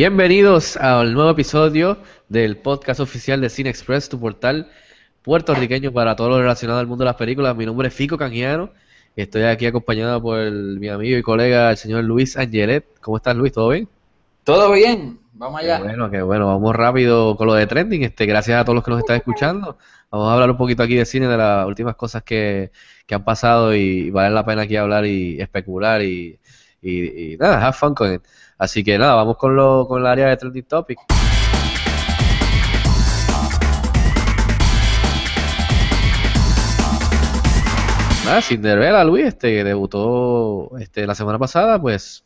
Bienvenidos 0.00 0.76
al 0.76 1.14
nuevo 1.14 1.30
episodio 1.30 1.96
del 2.28 2.58
podcast 2.58 3.00
oficial 3.00 3.40
de 3.40 3.48
Cine 3.48 3.70
Express, 3.70 4.10
tu 4.10 4.20
portal 4.20 4.68
puertorriqueño 5.22 5.90
para 5.90 6.14
todo 6.14 6.28
lo 6.28 6.38
relacionado 6.38 6.80
al 6.80 6.86
mundo 6.86 7.04
de 7.04 7.06
las 7.06 7.16
películas. 7.16 7.56
Mi 7.56 7.64
nombre 7.64 7.88
es 7.88 7.94
Fico 7.94 8.18
Canjiano 8.18 8.68
y 9.16 9.22
estoy 9.22 9.44
aquí 9.44 9.64
acompañado 9.64 10.20
por 10.20 10.38
el- 10.38 10.78
mi 10.78 10.88
amigo 10.90 11.16
y 11.16 11.22
colega, 11.22 11.70
el 11.70 11.78
señor 11.78 12.04
Luis 12.04 12.36
Angelet. 12.36 12.84
¿Cómo 13.00 13.16
estás, 13.16 13.34
Luis? 13.36 13.54
¿Todo 13.54 13.70
bien? 13.70 13.88
Todo 14.44 14.70
bien, 14.72 15.18
vamos 15.32 15.62
Qué 15.62 15.72
allá. 15.72 15.82
bueno, 15.82 16.10
qué 16.10 16.20
bueno. 16.20 16.46
Vamos 16.48 16.76
rápido 16.76 17.34
con 17.38 17.46
lo 17.46 17.54
de 17.54 17.66
trending. 17.66 18.02
Este, 18.02 18.26
gracias 18.26 18.60
a 18.60 18.64
todos 18.66 18.74
los 18.74 18.84
que 18.84 18.90
nos 18.90 19.00
están 19.00 19.16
escuchando. 19.16 19.78
Vamos 20.10 20.28
a 20.28 20.34
hablar 20.34 20.50
un 20.50 20.58
poquito 20.58 20.82
aquí 20.82 20.96
de 20.96 21.06
cine, 21.06 21.26
de 21.26 21.38
las 21.38 21.66
últimas 21.66 21.96
cosas 21.96 22.22
que, 22.22 22.70
que 23.06 23.14
han 23.14 23.24
pasado 23.24 23.74
y, 23.74 24.10
vale 24.10 24.28
la 24.34 24.44
pena 24.44 24.60
aquí 24.60 24.76
hablar 24.76 25.06
y 25.06 25.40
especular 25.40 26.02
y, 26.02 26.38
y, 26.82 27.32
y 27.32 27.36
nada, 27.38 27.66
have 27.66 27.72
fun 27.74 27.94
con 27.94 28.12
it. 28.12 28.20
Así 28.58 28.82
que 28.82 28.96
nada, 28.96 29.14
vamos 29.14 29.36
con, 29.36 29.54
lo, 29.54 29.86
con 29.86 30.00
el 30.00 30.06
área 30.06 30.28
de 30.28 30.36
trending 30.36 30.64
topic. 30.64 30.98
Nada, 38.24 38.42
Cinderella, 38.42 39.04
Luis, 39.04 39.26
este, 39.26 39.54
que 39.54 39.62
debutó 39.62 40.76
este, 40.78 41.06
la 41.06 41.14
semana 41.14 41.38
pasada, 41.38 41.80
pues 41.80 42.24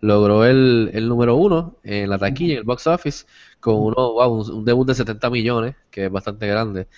logró 0.00 0.44
el, 0.44 0.90
el 0.94 1.08
número 1.08 1.36
uno 1.36 1.76
en 1.84 2.08
la 2.08 2.18
taquilla, 2.18 2.54
en 2.54 2.58
el 2.60 2.64
box 2.64 2.86
office, 2.86 3.26
con 3.60 3.76
uno, 3.76 4.14
wow, 4.14 4.32
un, 4.32 4.64
debut 4.64 4.86
de 4.88 4.94
70 4.94 5.28
millones, 5.30 5.76
que 5.90 6.06
es 6.06 6.10
bastante 6.10 6.46
grande. 6.46 6.88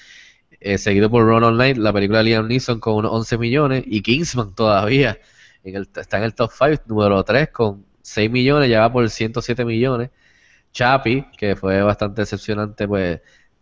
Eh, 0.61 0.78
seguido 0.78 1.11
por 1.11 1.25
Run 1.25 1.56
Night, 1.56 1.77
la 1.77 1.92
película 1.92 2.19
de 2.19 2.25
Liam 2.25 2.47
Neeson 2.48 2.81
con 2.81 2.94
unos 2.94 3.12
11 3.12 3.39
millones, 3.39 3.84
y 3.87 4.03
Kingsman 4.03 4.55
todavía 4.55 5.19
en 5.65 5.77
el, 5.77 5.89
está 5.97 6.19
en 6.19 6.25
el 6.25 6.34
top 6.34 6.50
5, 6.56 6.84
número 6.87 7.22
3 7.25 7.50
con 7.50 7.88
6 8.02 8.30
millones, 8.30 8.70
ya 8.70 8.80
va 8.80 8.92
por 8.92 9.08
107 9.08 9.64
millones. 9.64 10.10
Chappie, 10.72 11.27
que 11.36 11.56
fue 11.56 11.82
bastante 11.82 12.22
decepcionante, 12.22 12.86
pues 12.88 13.20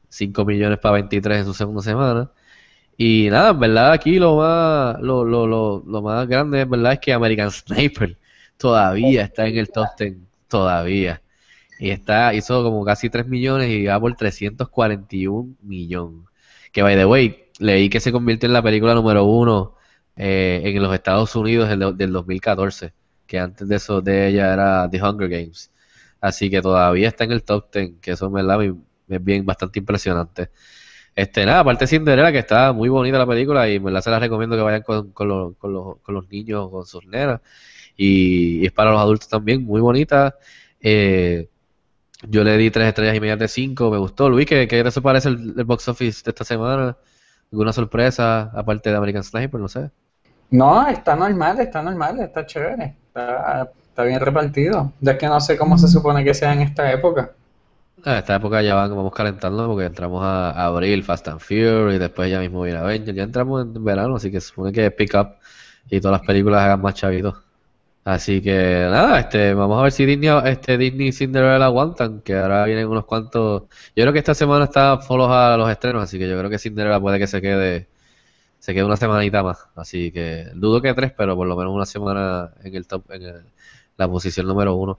5 0.08 0.44
millones 0.44 0.78
para 0.78 0.94
23 0.94 1.40
en 1.40 1.44
su 1.46 1.54
segunda 1.54 1.82
semana. 1.82 2.30
Y 2.96 3.28
nada, 3.30 3.50
en 3.50 3.60
verdad 3.60 3.92
aquí 3.92 4.18
lo 4.18 4.36
más, 4.36 5.00
lo, 5.00 5.24
lo, 5.24 5.46
lo, 5.46 5.82
lo 5.86 6.02
más 6.02 6.26
grande, 6.28 6.62
en 6.62 6.70
verdad, 6.70 6.94
es 6.94 7.00
que 7.00 7.12
American 7.12 7.50
Sniper 7.52 8.18
todavía 8.56 9.24
está 9.24 9.46
en 9.46 9.58
el 9.58 9.70
top 9.70 9.88
10, 9.98 10.16
todavía. 10.48 11.22
Y 11.78 11.90
está, 11.90 12.34
hizo 12.34 12.62
como 12.62 12.84
casi 12.84 13.10
3 13.10 13.26
millones 13.26 13.70
y 13.70 13.86
va 13.86 14.00
por 14.00 14.14
341 14.16 15.56
millones. 15.62 16.26
Que 16.72 16.82
by 16.82 16.96
the 16.96 17.06
way, 17.06 17.46
leí 17.58 17.88
que 17.88 18.00
se 18.00 18.12
convirtió 18.12 18.46
en 18.46 18.52
la 18.54 18.62
película 18.62 18.94
número 18.94 19.24
uno 19.24 19.74
eh, 20.16 20.62
en 20.64 20.82
los 20.82 20.94
Estados 20.94 21.36
Unidos 21.36 21.68
del, 21.68 21.96
del 21.96 22.12
2014, 22.12 22.92
que 23.27 23.38
antes 23.38 23.69
de 23.69 23.77
eso 23.77 24.00
de 24.00 24.28
ella 24.28 24.52
era 24.55 24.88
The 24.91 25.02
Hunger 25.02 25.28
Games. 25.28 25.70
Así 26.20 26.50
que 26.50 26.62
todavía 26.62 27.08
está 27.08 27.24
en 27.24 27.32
el 27.32 27.42
top 27.44 27.70
10, 27.72 27.92
que 28.00 28.12
eso 28.12 28.30
me- 28.30 28.42
me 28.42 29.16
es 29.16 29.24
bien 29.24 29.44
bastante 29.46 29.78
impresionante. 29.78 30.50
Este, 31.14 31.47
nada, 31.47 31.60
aparte 31.60 31.84
de 31.84 31.88
Cinderella, 31.88 32.32
que 32.32 32.38
está 32.41 32.72
muy 32.72 32.88
bonita 32.91 33.19
la 33.19 33.26
película 33.26 33.69
y 33.69 33.76
en 33.76 33.84
verdad 33.84 34.03
se 34.03 34.10
la 34.10 34.19
recomiendo 34.20 34.56
que 34.56 34.62
vayan 34.62 34.82
con, 34.82 35.12
con 35.12 35.28
los, 35.28 35.56
con 35.56 35.72
los, 35.72 35.98
con 36.03 36.14
los 36.14 36.28
niños, 36.28 36.70
con 36.70 36.87
sus 36.87 37.06
nenas. 37.06 37.41
Y, 37.97 38.60
y 38.62 38.66
es 38.66 38.72
para 38.72 38.92
los 38.92 39.00
adultos 39.00 39.28
también, 39.28 39.64
muy 39.64 39.81
bonita. 39.81 40.37
Eh, 40.81 41.48
yo 42.28 42.44
le 42.44 42.56
di 42.56 42.70
tres 42.70 42.88
estrellas 42.88 43.16
y 43.16 43.20
media 43.20 43.37
de 43.37 43.48
cinco, 43.48 43.91
me 43.91 43.98
gustó. 43.98 44.28
Luis, 44.31 44.47
¿qué, 44.47 44.66
qué 44.69 44.82
te 44.84 45.00
parece 45.03 45.28
el, 45.31 45.54
el 45.56 45.64
box 45.64 45.88
office 45.88 46.22
de 46.25 46.31
esta 46.31 46.44
semana? 46.44 46.97
¿Alguna 47.53 47.72
sorpresa 47.72 48.50
aparte 48.54 48.91
de 48.91 48.97
American 48.97 49.25
Sniper? 49.25 49.60
No 49.60 49.69
sé. 49.69 49.91
No, 50.50 50.86
está 50.86 51.16
normal, 51.16 51.60
está 51.60 51.82
normal, 51.82 52.20
está 52.20 52.46
chévere, 52.46 52.94
está, 53.08 53.70
está 53.88 54.04
bien 54.04 54.20
repartido. 54.20 54.92
Ya 55.00 55.18
que 55.18 55.26
no 55.26 55.40
sé 55.40 55.56
cómo 55.56 55.78
se 55.78 55.88
supone 55.88 56.24
que 56.24 56.34
sea 56.34 56.52
en 56.52 56.62
esta 56.62 56.90
época. 56.92 57.32
A 58.04 58.18
esta 58.18 58.36
época 58.36 58.62
ya 58.62 58.74
vamos 58.74 59.12
calentando 59.12 59.66
porque 59.66 59.86
entramos 59.86 60.22
a, 60.22 60.66
abril, 60.66 61.02
Fast 61.02 61.28
and 61.28 61.40
Furious, 61.40 61.94
y 61.94 61.98
después 61.98 62.30
ya 62.30 62.40
mismo 62.40 62.62
viene 62.62 62.78
Avengers. 62.78 63.16
Ya 63.16 63.24
entramos 63.24 63.66
en 63.66 63.84
verano, 63.84 64.16
así 64.16 64.30
que 64.30 64.40
se 64.40 64.48
supone 64.48 64.72
que 64.72 64.90
pick 64.90 65.14
up 65.14 65.36
y 65.90 66.00
todas 66.00 66.20
las 66.20 66.26
películas 66.26 66.62
hagan 66.62 66.80
más 66.80 66.94
chavitos. 66.94 67.36
Así 68.04 68.40
que 68.40 68.86
nada, 68.88 69.18
este, 69.18 69.52
vamos 69.54 69.80
a 69.80 69.82
ver 69.82 69.92
si 69.92 70.06
Disney, 70.06 70.30
este, 70.44 70.78
Disney 70.78 71.08
y 71.08 71.12
Cinderella 71.12 71.64
aguantan, 71.64 72.20
que 72.20 72.36
ahora 72.36 72.64
vienen 72.64 72.86
unos 72.86 73.04
cuantos. 73.04 73.64
Yo 73.96 74.04
creo 74.04 74.12
que 74.12 74.20
esta 74.20 74.34
semana 74.34 74.66
está 74.66 74.98
follow 74.98 75.32
a 75.32 75.56
los 75.56 75.68
estrenos, 75.68 76.04
así 76.04 76.16
que 76.18 76.28
yo 76.28 76.38
creo 76.38 76.48
que 76.48 76.58
Cinderella 76.58 77.00
puede 77.00 77.18
que 77.18 77.26
se 77.26 77.42
quede, 77.42 77.88
se 78.59 78.75
quede 78.75 78.84
una 78.84 78.97
semanita 78.97 79.43
más. 79.43 79.67
Así 79.77 80.11
que 80.12 80.47
dudo 80.55 80.81
que 80.83 80.94
tres, 80.94 81.12
pero 81.17 81.37
por 81.37 81.47
lo 81.47 81.56
menos 81.56 81.72
una 81.75 81.87
semana 81.87 82.50
en 82.65 82.75
el 82.75 82.87
top, 82.87 83.11
en 83.12 83.22
el- 83.22 83.44
la 83.97 84.09
posición 84.09 84.47
número 84.47 84.75
uno. 84.75 84.99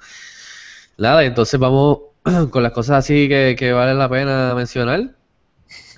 Nada, 0.97 1.23
entonces 1.23 1.59
vamos 1.59 1.99
con 2.51 2.63
las 2.63 2.71
cosas 2.71 2.97
así 2.97 3.27
que, 3.29 3.55
que 3.57 3.71
valen 3.73 3.97
la 3.99 4.09
pena 4.09 4.53
mencionar. 4.55 5.15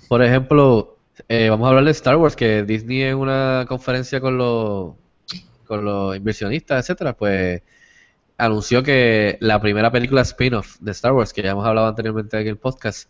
Por 0.07 0.23
ejemplo, 0.23 0.97
eh, 1.27 1.49
vamos 1.49 1.65
a 1.65 1.69
hablar 1.69 1.85
de 1.85 1.91
Star 1.91 2.17
Wars, 2.17 2.35
que 2.35 2.63
Disney 2.63 3.03
en 3.03 3.17
una 3.17 3.65
conferencia 3.67 4.19
con 4.19 4.37
los, 4.37 4.95
con 5.67 5.85
los 5.85 6.15
inversionistas, 6.15 6.83
etcétera, 6.83 7.13
pues 7.13 7.61
anunció 8.37 8.83
que 8.83 9.37
la 9.41 9.59
primera 9.61 9.91
película 9.91 10.21
spin-off 10.21 10.77
de 10.79 10.91
Star 10.91 11.13
Wars, 11.13 11.31
que 11.33 11.41
ya 11.43 11.51
hemos 11.51 11.65
hablado 11.65 11.87
anteriormente 11.87 12.39
en 12.39 12.47
el 12.47 12.57
podcast, 12.57 13.09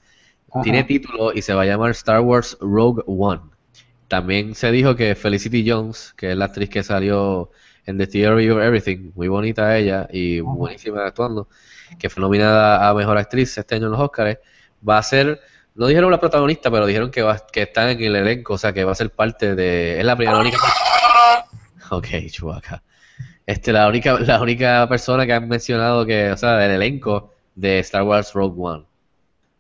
Ajá. 0.52 0.62
tiene 0.64 0.84
título 0.84 1.31
y 1.34 1.42
se 1.42 1.54
va 1.54 1.62
a 1.62 1.66
llamar 1.66 1.92
Star 1.92 2.20
Wars 2.22 2.58
Rogue 2.60 3.04
One. 3.08 3.42
También 4.09 4.56
se 4.56 4.72
dijo 4.72 4.96
que 4.96 5.14
Felicity 5.14 5.70
Jones, 5.70 6.14
que 6.18 6.31
es 6.31 6.38
la 6.38 6.46
actriz 6.46 6.68
que 6.70 6.81
salió 6.81 7.52
en 7.86 8.00
The 8.00 8.08
Theory 8.08 8.50
of 8.50 8.59
Everything, 8.59 9.12
muy 9.16 9.28
bonita 9.28 9.78
ella 9.78 10.08
y 10.12 10.40
buenísima 10.40 11.06
actuando, 11.06 11.47
que 12.00 12.09
fue 12.09 12.22
nominada 12.22 12.90
a 12.90 12.94
Mejor 12.96 13.18
Actriz 13.19 13.56
este 13.56 13.75
año 13.75 13.86
en 13.86 13.92
los 13.92 14.02
Oscars, 14.02 14.40
va 14.88 14.98
a 14.98 15.03
ser, 15.03 15.40
no 15.75 15.86
dijeron 15.86 16.09
la 16.09 16.19
protagonista, 16.19 16.72
pero 16.72 16.88
dijeron 16.88 17.12
que 17.12 17.22
va, 17.22 17.38
que 17.52 17.62
está 17.62 17.92
en 17.92 18.02
el 18.02 18.16
elenco, 18.16 18.56
o 18.56 18.58
sea, 18.58 18.74
que 18.74 18.84
va 18.84 18.94
a 18.94 18.96
ser 18.96 19.12
parte 19.12 19.56
de, 19.56 20.00
es 20.00 20.06
la 20.06 20.16
primera, 20.16 20.38
la 20.38 20.42
única 20.42 20.58
Ok, 21.92 22.08
Chewbacca. 22.30 22.81
Este, 23.46 23.72
la 23.72 23.88
única, 23.88 24.19
la 24.19 24.42
única 24.42 24.90
persona 24.90 25.28
que 25.28 25.34
han 25.34 25.48
mencionado 25.48 26.03
que, 26.06 26.31
o 26.31 26.38
sea, 26.38 26.58
del 26.58 26.72
elenco 26.72 27.36
de 27.53 27.78
Star 27.80 28.03
Wars 28.03 28.34
Rogue 28.34 28.56
One. 28.58 28.86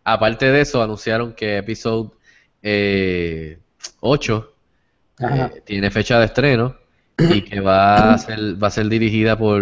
Aparte 0.03 0.51
de 0.51 0.61
eso, 0.61 0.81
anunciaron 0.81 1.33
que 1.33 1.57
Episode 1.57 2.09
eh, 2.63 3.59
8 4.01 4.53
Ajá. 5.19 5.51
eh, 5.55 5.61
tiene 5.65 5.91
fecha 5.91 6.19
de 6.19 6.25
estreno 6.25 6.75
y 7.17 7.41
que 7.43 7.59
va 7.59 8.13
a 8.13 8.17
ser, 8.17 8.61
va 8.61 8.67
a 8.67 8.71
ser 8.71 8.87
dirigida 8.87 9.37
por, 9.37 9.61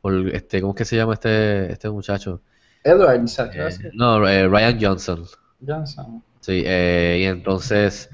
por 0.00 0.28
este, 0.28 0.60
¿cómo 0.60 0.72
es 0.72 0.78
que 0.78 0.84
se 0.84 0.96
llama 0.96 1.14
este, 1.14 1.72
este 1.72 1.90
muchacho? 1.90 2.40
Edward. 2.84 3.24
Eh, 3.54 3.90
no, 3.94 4.26
eh, 4.28 4.48
Ryan 4.48 4.78
Johnson. 4.80 5.24
Johnson. 5.64 6.22
Sí, 6.40 6.62
eh, 6.66 7.18
y 7.20 7.24
entonces, 7.24 8.10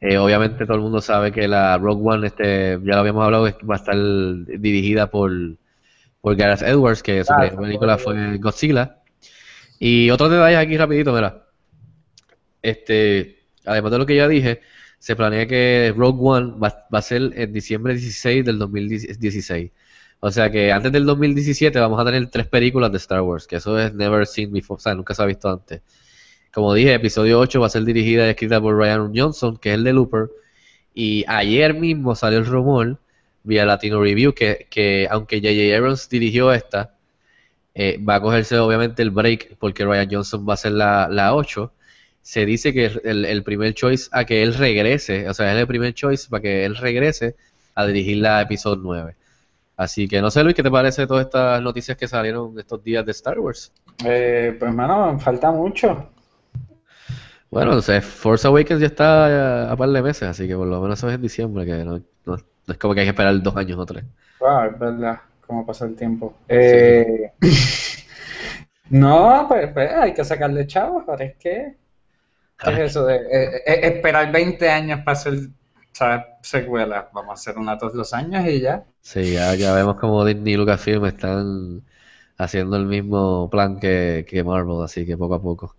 obviamente 0.00 0.66
todo 0.66 0.76
el 0.76 0.82
mundo 0.82 1.00
sabe 1.00 1.30
que 1.30 1.46
la 1.46 1.78
Rogue 1.78 2.02
One, 2.04 2.26
este, 2.26 2.78
ya 2.82 2.94
lo 2.94 2.98
habíamos 2.98 3.24
hablado, 3.24 3.44
va 3.44 3.74
a 3.74 3.78
estar 3.78 3.96
dirigida 4.60 5.08
por, 5.08 5.30
por 6.20 6.34
Gareth 6.34 6.62
Edwards, 6.62 7.02
que 7.02 7.24
su 7.24 7.32
Ah, 7.32 7.38
primera 7.38 7.60
película 7.62 7.98
fue 7.98 8.38
Godzilla. 8.38 8.96
Y 9.78 10.10
otros 10.10 10.30
detalles 10.32 10.58
aquí 10.58 10.76
rapidito, 10.76 11.12
mira. 11.12 11.44
Este, 12.62 13.37
además 13.68 13.92
de 13.92 13.98
lo 13.98 14.06
que 14.06 14.16
ya 14.16 14.28
dije, 14.28 14.60
se 14.98 15.16
planea 15.16 15.46
que 15.46 15.94
Rogue 15.96 16.18
One 16.20 16.54
va, 16.58 16.86
a 16.90 17.02
ser 17.02 17.32
en 17.34 17.52
diciembre 17.52 17.94
16 17.94 18.44
del 18.44 18.58
2016. 18.58 19.70
O 20.20 20.30
sea 20.30 20.50
que 20.50 20.72
antes 20.72 20.90
del 20.92 21.06
2017 21.06 21.78
vamos 21.78 22.00
a 22.00 22.04
tener 22.04 22.28
tres 22.30 22.46
películas 22.48 22.90
de 22.90 22.98
Star 22.98 23.20
Wars, 23.22 23.46
que 23.46 23.56
eso 23.56 23.78
es 23.78 23.94
never 23.94 24.26
seen 24.26 24.52
before, 24.52 24.78
o 24.78 24.80
sea, 24.80 24.94
nunca 24.94 25.14
se 25.14 25.22
ha 25.22 25.26
visto 25.26 25.48
antes. 25.48 25.82
Como 26.52 26.74
dije, 26.74 26.94
episodio 26.94 27.38
8 27.38 27.60
va 27.60 27.66
a 27.66 27.70
ser 27.70 27.84
dirigida 27.84 28.26
y 28.26 28.30
escrita 28.30 28.60
por 28.60 28.76
Ryan 28.76 29.12
Johnson, 29.14 29.56
que 29.58 29.70
es 29.70 29.74
el 29.76 29.84
de 29.84 29.92
Looper. 29.92 30.30
Y 30.94 31.24
ayer 31.28 31.74
mismo 31.74 32.14
salió 32.16 32.38
el 32.38 32.46
rumor, 32.46 32.98
vía 33.44 33.64
Latino 33.64 34.02
Review, 34.02 34.34
que, 34.34 34.66
que 34.70 35.06
aunque 35.10 35.36
J.J. 35.40 35.76
Abrams 35.76 36.08
dirigió 36.08 36.52
esta, 36.52 36.94
eh, 37.74 37.98
va 38.02 38.16
a 38.16 38.20
cogerse 38.20 38.58
obviamente 38.58 39.02
el 39.02 39.10
break, 39.10 39.56
porque 39.58 39.84
Ryan 39.84 40.08
Johnson 40.10 40.46
va 40.48 40.54
a 40.54 40.56
ser 40.56 40.72
la, 40.72 41.08
la 41.08 41.34
8. 41.34 41.72
Se 42.32 42.44
dice 42.46 42.72
que 42.74 42.86
el, 43.04 43.24
el 43.24 43.42
primer 43.42 43.74
choice 43.74 44.08
a 44.12 44.24
que 44.24 44.42
él 44.42 44.54
regrese, 44.54 45.28
o 45.28 45.34
sea, 45.34 45.52
es 45.54 45.58
el 45.60 45.66
primer 45.66 45.94
choice 45.94 46.28
para 46.28 46.42
que 46.42 46.64
él 46.66 46.76
regrese 46.76 47.36
a 47.74 47.86
dirigir 47.86 48.18
la 48.18 48.42
episodio 48.42 48.80
9. 48.82 49.16
Así 49.76 50.08
que 50.08 50.20
no 50.20 50.30
sé, 50.30 50.42
Luis, 50.44 50.54
¿qué 50.56 50.62
te 50.62 50.70
parece 50.70 51.06
todas 51.06 51.26
estas 51.26 51.62
noticias 51.62 51.96
que 51.96 52.08
salieron 52.08 52.58
estos 52.58 52.82
días 52.84 53.04
de 53.06 53.12
Star 53.12 53.38
Wars? 53.40 53.72
Eh, 54.04 54.56
pues, 54.58 54.72
mano, 54.74 55.18
falta 55.20 55.52
mucho. 55.52 56.10
Bueno, 57.50 57.76
o 57.76 57.82
sea, 57.82 58.00
Force 58.02 58.46
Awakens 58.46 58.80
ya 58.80 58.86
está 58.86 59.68
a, 59.68 59.72
a 59.72 59.76
par 59.76 59.88
de 59.90 60.02
meses, 60.02 60.24
así 60.28 60.46
que 60.46 60.54
por 60.56 60.66
lo 60.66 60.80
menos 60.82 60.98
eso 60.98 61.08
es 61.08 61.14
en 61.14 61.22
diciembre, 61.22 61.64
que 61.64 61.84
no, 61.84 61.98
no- 62.26 62.36
no 62.66 62.72
es 62.72 62.78
como 62.78 62.94
que 62.94 63.00
hay 63.00 63.06
que 63.06 63.10
esperar 63.10 63.40
dos 63.42 63.56
años 63.56 63.78
o 63.78 63.86
tres. 63.86 64.04
Wow, 64.40 64.64
es 64.70 64.78
verdad, 64.78 65.20
cómo 65.46 65.64
pasa 65.66 65.84
el 65.86 65.94
tiempo. 65.96 66.34
Eh, 66.48 67.32
no, 68.90 69.46
pues, 69.48 69.72
pues, 69.72 69.90
hay 69.92 70.14
que 70.14 70.24
sacarle 70.24 70.66
chavos, 70.66 71.04
ahora 71.08 71.24
es 71.24 71.36
que... 71.36 71.76
¿Qué 72.62 72.70
es 72.72 72.78
eso 72.90 73.06
de 73.06 73.16
eh, 73.16 73.62
eh, 73.66 73.80
esperar 73.84 74.32
20 74.32 74.68
años 74.68 75.00
para 75.04 75.16
hacer 75.16 75.34
¿sabes? 75.92 76.24
secuelas? 76.42 77.06
Vamos 77.12 77.30
a 77.30 77.34
hacer 77.34 77.58
una 77.58 77.78
todos 77.78 77.94
los 77.94 78.12
años 78.12 78.46
y 78.46 78.60
ya. 78.60 78.84
Sí, 79.00 79.34
ya, 79.34 79.54
ya 79.54 79.74
vemos 79.74 79.96
como 79.98 80.24
Disney 80.24 80.54
y 80.54 80.56
Lucasfilm 80.56 81.04
están 81.06 81.82
haciendo 82.36 82.76
el 82.76 82.86
mismo 82.86 83.48
plan 83.50 83.78
que, 83.78 84.26
que 84.28 84.42
Marvel, 84.42 84.82
así 84.82 85.06
que 85.06 85.16
poco 85.16 85.34
a 85.34 85.42
poco. 85.42 85.76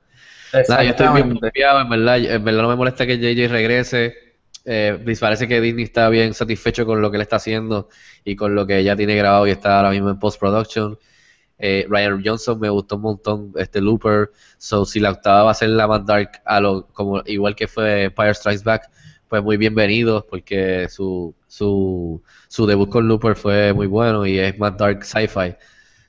Nada, 0.67 0.83
yo 0.83 0.89
estoy 0.91 1.07
bien 1.13 1.37
confiado, 1.37 1.81
en 1.81 1.89
verdad, 1.89 2.17
en 2.17 2.43
verdad 2.43 2.61
no 2.63 2.69
me 2.69 2.75
molesta 2.75 3.05
que 3.05 3.17
JJ 3.17 3.47
regrese. 3.49 4.15
Eh, 4.65 5.15
parece 5.19 5.47
que 5.47 5.61
Disney 5.61 5.85
está 5.85 6.09
bien 6.09 6.33
satisfecho 6.33 6.85
con 6.85 7.01
lo 7.01 7.11
que 7.11 7.17
él 7.17 7.21
está 7.21 7.37
haciendo 7.37 7.89
y 8.23 8.35
con 8.35 8.55
lo 8.55 8.67
que 8.67 8.83
ya 8.83 8.95
tiene 8.95 9.15
grabado 9.15 9.47
y 9.47 9.51
está 9.51 9.77
ahora 9.77 9.91
mismo 9.91 10.09
en 10.09 10.19
post-production. 10.19 10.97
Eh, 11.59 11.85
Ryan 11.89 12.21
Johnson 12.25 12.59
me 12.59 12.69
gustó 12.69 12.95
un 12.95 13.01
montón, 13.03 13.53
este 13.57 13.81
Looper. 13.81 14.31
So, 14.57 14.85
si 14.85 14.99
la 14.99 15.11
octava 15.11 15.43
va 15.43 15.51
a 15.51 15.53
ser 15.53 15.69
la 15.69 15.87
más 15.87 16.05
dark, 16.05 16.41
a 16.45 16.59
lo, 16.61 16.87
como, 16.87 17.21
igual 17.25 17.55
que 17.55 17.67
fue 17.67 18.05
Empire 18.05 18.33
Strikes 18.33 18.63
Back, 18.63 18.89
pues 19.27 19.43
muy 19.43 19.57
bienvenido, 19.57 20.25
porque 20.29 20.87
su, 20.89 21.35
su, 21.47 22.21
su 22.47 22.65
debut 22.65 22.89
con 22.89 23.07
Looper 23.07 23.35
fue 23.35 23.73
muy 23.73 23.87
bueno 23.87 24.25
y 24.25 24.39
es 24.39 24.57
más 24.57 24.75
dark 24.77 25.03
sci-fi. 25.05 25.55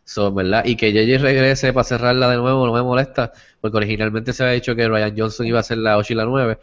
So, 0.04 0.32
¿verdad? 0.32 0.64
Y 0.64 0.76
que 0.76 0.92
JJ 0.92 1.18
regrese 1.22 1.72
para 1.72 1.84
cerrarla 1.84 2.28
de 2.30 2.36
nuevo 2.36 2.66
no 2.66 2.72
me 2.72 2.82
molesta, 2.82 3.32
porque 3.60 3.76
originalmente 3.76 4.32
se 4.32 4.42
había 4.42 4.54
dicho 4.54 4.74
que 4.74 4.88
Ryan 4.88 5.14
Johnson 5.16 5.46
iba 5.46 5.58
a 5.58 5.60
hacer 5.60 5.78
la 5.78 5.98
8 5.98 6.12
y 6.12 6.16
la 6.16 6.24
9. 6.24 6.58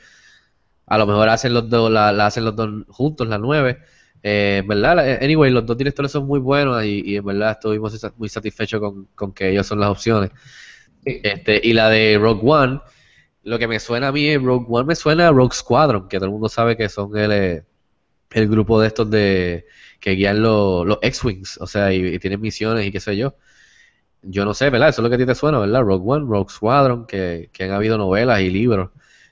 A 0.87 0.97
lo 0.97 1.07
mejor 1.07 1.29
hacen 1.29 1.53
los 1.53 1.69
dos, 1.69 1.91
la, 1.91 2.11
la 2.11 2.27
hacen 2.27 2.45
los 2.45 2.55
dos 2.55 2.85
juntos, 2.89 3.27
la 3.27 3.37
9. 3.37 3.79
Eh, 4.23 4.57
en 4.61 4.67
verdad, 4.67 4.95
la- 4.97 5.15
anyway, 5.25 5.51
los 5.51 5.65
dos 5.65 5.77
directores 5.77 6.11
son 6.11 6.25
muy 6.27 6.39
buenos 6.39 6.83
y, 6.83 7.01
y 7.05 7.15
en 7.17 7.25
verdad 7.25 7.51
estuvimos 7.51 7.99
muy 8.17 8.29
satisfechos 8.29 8.79
con, 8.79 9.05
con 9.15 9.33
que 9.33 9.49
ellos 9.51 9.67
son 9.67 9.79
las 9.79 9.89
opciones. 9.89 10.31
Este, 11.05 11.61
y 11.63 11.73
la 11.73 11.89
de 11.89 12.17
Rogue 12.19 12.41
One, 12.43 12.81
lo 13.43 13.59
que 13.59 13.67
me 13.67 13.79
suena 13.79 14.09
a 14.09 14.11
mí, 14.11 14.37
Rogue 14.37 14.65
One 14.69 14.87
me 14.87 14.95
suena 14.95 15.29
a 15.29 15.31
Rogue 15.31 15.55
Squadron, 15.55 16.07
que 16.09 16.17
todo 16.17 16.25
el 16.27 16.31
mundo 16.33 16.49
sabe 16.49 16.77
que 16.77 16.89
son 16.89 17.17
el, 17.17 17.31
eh, 17.31 17.65
el 18.31 18.47
grupo 18.49 18.81
de 18.81 18.87
estos 18.87 19.09
de 19.09 19.65
que 19.99 20.11
guían 20.11 20.41
los, 20.41 20.85
los 20.87 20.99
X-Wings, 21.01 21.59
o 21.61 21.67
sea, 21.67 21.93
y, 21.93 22.05
y 22.15 22.19
tienen 22.19 22.41
misiones 22.41 22.85
y 22.87 22.91
qué 22.91 22.99
sé 23.01 23.17
yo. 23.17 23.35
Yo 24.21 24.45
no 24.45 24.53
sé, 24.53 24.69
¿verdad? 24.69 24.89
Eso 24.89 25.01
es 25.01 25.03
lo 25.03 25.09
que 25.09 25.15
a 25.15 25.17
ti 25.19 25.25
te 25.25 25.35
suena, 25.35 25.59
¿verdad? 25.59 25.81
Rogue 25.81 26.03
One, 26.05 26.25
Rogue 26.27 26.49
Squadron, 26.51 27.05
que, 27.07 27.49
que 27.53 27.63
han 27.65 27.71
habido 27.71 27.97
novelas 27.97 28.41
y 28.41 28.49
libros 28.49 28.89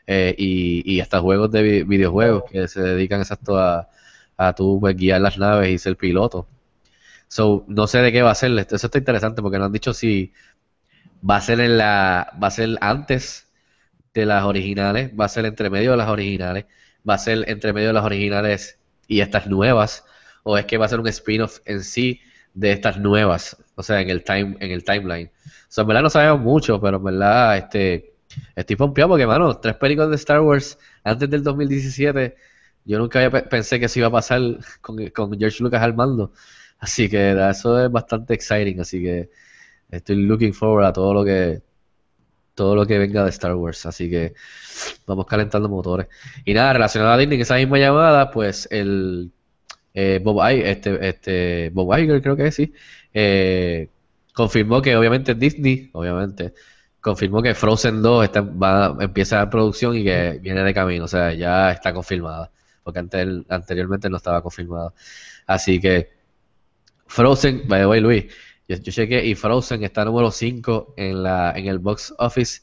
eh, 0.07 0.35
y, 0.37 0.83
y 0.95 0.99
hasta 1.01 1.19
juegos 1.19 1.51
de 1.51 1.61
vi- 1.63 1.83
videojuegos 1.83 2.43
que 2.49 2.67
se 2.67 2.81
dedican 2.81 3.19
exacto 3.21 3.57
a, 3.57 3.89
a 4.37 4.53
tú 4.53 4.79
pues, 4.79 4.95
guiar 4.95 5.21
las 5.21 5.37
naves 5.37 5.69
y 5.69 5.77
ser 5.77 5.97
piloto. 5.97 6.47
So, 7.27 7.65
no 7.67 7.87
sé 7.87 7.99
de 7.99 8.11
qué 8.11 8.21
va 8.21 8.31
a 8.31 8.35
ser. 8.35 8.51
Eso 8.51 8.87
está 8.87 8.97
interesante 8.97 9.41
porque 9.41 9.57
no 9.57 9.65
han 9.65 9.71
dicho 9.71 9.93
si 9.93 10.31
va 11.27 11.37
a 11.37 11.41
ser 11.41 11.59
en 11.59 11.77
la, 11.77 12.31
va 12.41 12.47
a 12.47 12.51
ser 12.51 12.77
antes 12.81 13.47
de 14.13 14.25
las 14.25 14.43
originales, 14.45 15.11
va 15.19 15.25
a 15.25 15.29
ser 15.29 15.45
entre 15.45 15.69
medio 15.69 15.91
de 15.91 15.97
las 15.97 16.09
originales, 16.09 16.65
va 17.07 17.15
a 17.15 17.17
ser 17.17 17.49
entre 17.49 17.73
medio 17.73 17.87
de 17.87 17.93
las 17.93 18.05
originales 18.05 18.79
y 19.07 19.21
estas 19.21 19.47
nuevas, 19.47 20.05
o 20.43 20.57
es 20.57 20.65
que 20.65 20.77
va 20.77 20.85
a 20.85 20.89
ser 20.89 20.99
un 20.99 21.07
spin-off 21.07 21.59
en 21.65 21.83
sí 21.83 22.21
de 22.53 22.71
estas 22.71 22.97
nuevas, 22.97 23.57
o 23.75 23.83
sea, 23.83 24.01
en 24.01 24.09
el 24.09 24.23
time, 24.23 24.55
en 24.59 24.71
el 24.71 24.83
timeline. 24.83 25.29
So, 25.67 25.81
en 25.81 25.87
verdad 25.87 26.03
no 26.03 26.09
sabemos 26.09 26.41
mucho, 26.41 26.79
pero 26.79 26.97
en 26.97 27.03
verdad 27.03 27.57
este, 27.57 28.13
estoy 28.55 28.75
pompeado 28.75 29.09
porque, 29.09 29.27
mano, 29.27 29.57
tres 29.57 29.75
películas 29.75 30.09
de 30.09 30.15
Star 30.15 30.39
Wars 30.41 30.79
antes 31.03 31.29
del 31.29 31.43
2017, 31.43 32.35
yo 32.85 32.99
nunca 32.99 33.19
había 33.19 33.31
pe- 33.31 33.43
pensé 33.49 33.79
que 33.79 33.85
eso 33.85 33.99
iba 33.99 34.07
a 34.09 34.11
pasar 34.11 34.41
con, 34.81 35.07
con 35.09 35.37
George 35.39 35.63
Lucas 35.63 35.81
al 35.83 35.95
mando. 35.95 36.31
Así 36.79 37.09
que 37.09 37.31
eso 37.49 37.83
es 37.83 37.91
bastante 37.91 38.33
exciting, 38.35 38.79
así 38.81 39.01
que 39.01 39.29
estoy 39.91 40.17
looking 40.17 40.53
forward 40.53 40.85
a 40.87 40.93
todo 40.93 41.13
lo 41.13 41.25
que 41.25 41.61
todo 42.53 42.75
lo 42.75 42.85
que 42.85 42.97
venga 42.97 43.23
de 43.23 43.29
Star 43.31 43.53
Wars, 43.55 43.85
así 43.85 44.09
que 44.09 44.33
vamos 45.07 45.25
calentando 45.27 45.69
motores. 45.69 46.07
Y 46.45 46.53
nada, 46.53 46.73
relacionado 46.73 47.13
a 47.13 47.17
Disney, 47.17 47.37
en 47.37 47.41
esa 47.43 47.55
misma 47.55 47.79
llamada, 47.79 48.31
pues 48.31 48.67
el 48.71 49.31
eh, 49.93 50.19
Bob 50.23 50.37
Iger, 50.49 50.67
este, 50.67 51.09
este, 51.09 51.69
Bob 51.71 51.97
Iger 51.97 52.21
creo 52.21 52.35
que 52.37 52.47
es, 52.47 52.55
sí, 52.55 52.73
eh, 53.13 53.89
confirmó 54.33 54.81
que 54.81 54.95
obviamente 54.97 55.35
Disney, 55.35 55.89
obviamente, 55.93 56.53
confirmó 57.01 57.41
que 57.41 57.55
Frozen 57.55 58.01
2 58.01 58.25
está, 58.25 58.41
va, 58.41 58.97
empieza 59.01 59.37
la 59.37 59.49
producción 59.49 59.95
y 59.97 60.03
que 60.03 60.39
viene 60.41 60.63
de 60.63 60.73
camino, 60.73 61.05
o 61.05 61.07
sea, 61.07 61.33
ya 61.33 61.71
está 61.71 61.93
confirmada, 61.93 62.51
porque 62.85 62.99
antes, 62.99 63.27
anteriormente 63.49 64.09
no 64.11 64.17
estaba 64.17 64.43
confirmada. 64.43 64.93
Así 65.47 65.81
que 65.81 66.11
Frozen, 67.07 67.67
by 67.67 67.81
the 67.81 67.87
way, 67.87 67.99
Luis, 67.99 68.25
yo, 68.67 68.75
yo 68.77 68.91
chequé 68.91 69.25
y 69.25 69.33
Frozen 69.33 69.83
está 69.83 70.05
número 70.05 70.29
5 70.29 70.93
en 70.95 71.23
la 71.23 71.51
en 71.55 71.65
el 71.65 71.79
box 71.79 72.13
office 72.19 72.61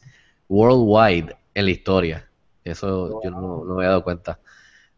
worldwide 0.48 1.36
en 1.54 1.64
la 1.64 1.70
historia. 1.72 2.30
Eso 2.62 3.20
yo 3.24 3.30
no, 3.32 3.64
no 3.64 3.74
me 3.74 3.82
había 3.82 3.88
dado 3.88 4.04
cuenta. 4.04 4.38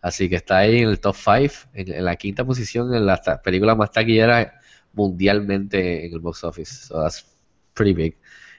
Así 0.02 0.28
que 0.28 0.36
está 0.36 0.58
ahí 0.58 0.82
en 0.82 0.90
el 0.90 1.00
top 1.00 1.16
5, 1.16 1.70
en, 1.72 1.94
en 1.94 2.04
la 2.04 2.16
quinta 2.16 2.44
posición 2.44 2.94
en 2.94 3.06
la 3.06 3.16
película 3.42 3.74
más 3.74 3.90
taquillera 3.92 4.60
mundialmente 4.92 6.04
en 6.06 6.12
el 6.12 6.20
box 6.20 6.44
office. 6.44 6.86
So 6.88 7.00
that's 7.00 7.26
pretty 7.72 7.94
big. 7.94 8.18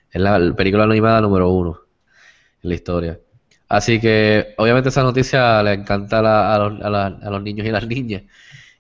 Es 0.10 0.20
la, 0.20 0.40
la 0.40 0.56
película 0.56 0.86
animada 0.86 1.22
número 1.22 1.52
1 1.52 1.80
en 2.64 2.70
la 2.70 2.76
historia. 2.76 3.20
Así 3.76 4.00
que 4.00 4.54
obviamente 4.58 4.90
esa 4.90 5.04
noticia 5.04 5.62
le 5.64 5.74
encanta 5.74 6.20
a, 6.20 6.22
la- 6.22 6.56
a 6.56 6.60
los, 6.60 6.82
a 6.82 6.90
la- 6.90 7.06
a 7.08 7.30
los 7.32 7.44
niños 7.44 7.68
y 7.68 7.72
las 7.72 7.88
niñas. 7.88 8.24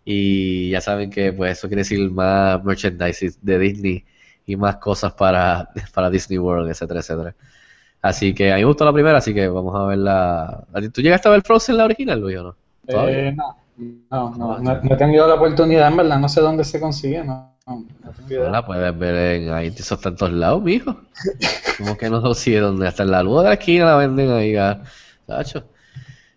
Y 0.05 0.71
ya 0.71 0.81
saben 0.81 1.09
que 1.11 1.33
pues 1.33 1.57
eso 1.59 1.67
quiere 1.67 1.81
decir 1.81 2.11
más 2.11 2.63
merchandising 2.63 3.33
de 3.41 3.59
Disney 3.59 4.05
y 4.45 4.55
más 4.57 4.77
cosas 4.77 5.13
para, 5.13 5.69
para 5.93 6.09
Disney 6.09 6.39
World, 6.39 6.69
etcétera, 6.71 7.01
etcétera. 7.01 7.35
Así 8.01 8.33
que 8.35 8.51
a 8.53 8.55
mí 8.55 8.61
me 8.61 8.67
gustó 8.67 8.85
la 8.85 8.93
primera, 8.93 9.17
así 9.19 9.33
que 9.33 9.47
vamos 9.49 9.75
a 9.75 9.85
ver 9.87 9.99
la... 9.99 10.45
¿A 10.73 10.81
ti- 10.81 10.89
¿Tú 10.89 11.01
llegaste 11.01 11.27
a 11.29 11.31
ver 11.33 11.41
Frozen 11.43 11.77
la 11.77 11.85
original, 11.85 12.19
Luis, 12.21 12.37
o 12.39 12.43
no? 12.43 12.57
Eh, 12.87 13.31
no, 13.35 13.55
no, 14.11 14.29
no, 14.35 14.59
no, 14.59 14.81
no 14.81 14.93
he 14.93 14.97
tenido 14.97 15.27
la 15.27 15.35
oportunidad, 15.35 15.87
en 15.89 15.97
verdad, 15.97 16.19
no 16.19 16.29
sé 16.29 16.41
dónde 16.41 16.63
se 16.63 16.79
consigue, 16.79 17.23
no, 17.23 17.54
no, 17.67 17.85
la 18.49 18.65
puedes 18.65 18.97
ver 18.97 19.15
en 19.41 19.49
ahí, 19.51 19.67
eso 19.75 19.95
está 19.95 20.09
en 20.09 20.15
todos 20.15 20.31
lados, 20.33 20.61
mijo. 20.63 21.01
Como 21.77 21.97
que 21.97 22.09
no 22.09 22.33
sé 22.33 22.57
dónde, 22.59 22.87
hasta 22.87 23.03
en 23.03 23.11
la 23.11 23.23
luz 23.23 23.43
de 23.43 23.49
la 23.49 23.53
esquina 23.55 23.85
la 23.85 23.95
venden 23.97 24.31
ahí, 24.31 24.55
ah, 24.55 24.83
tacho. 25.27 25.65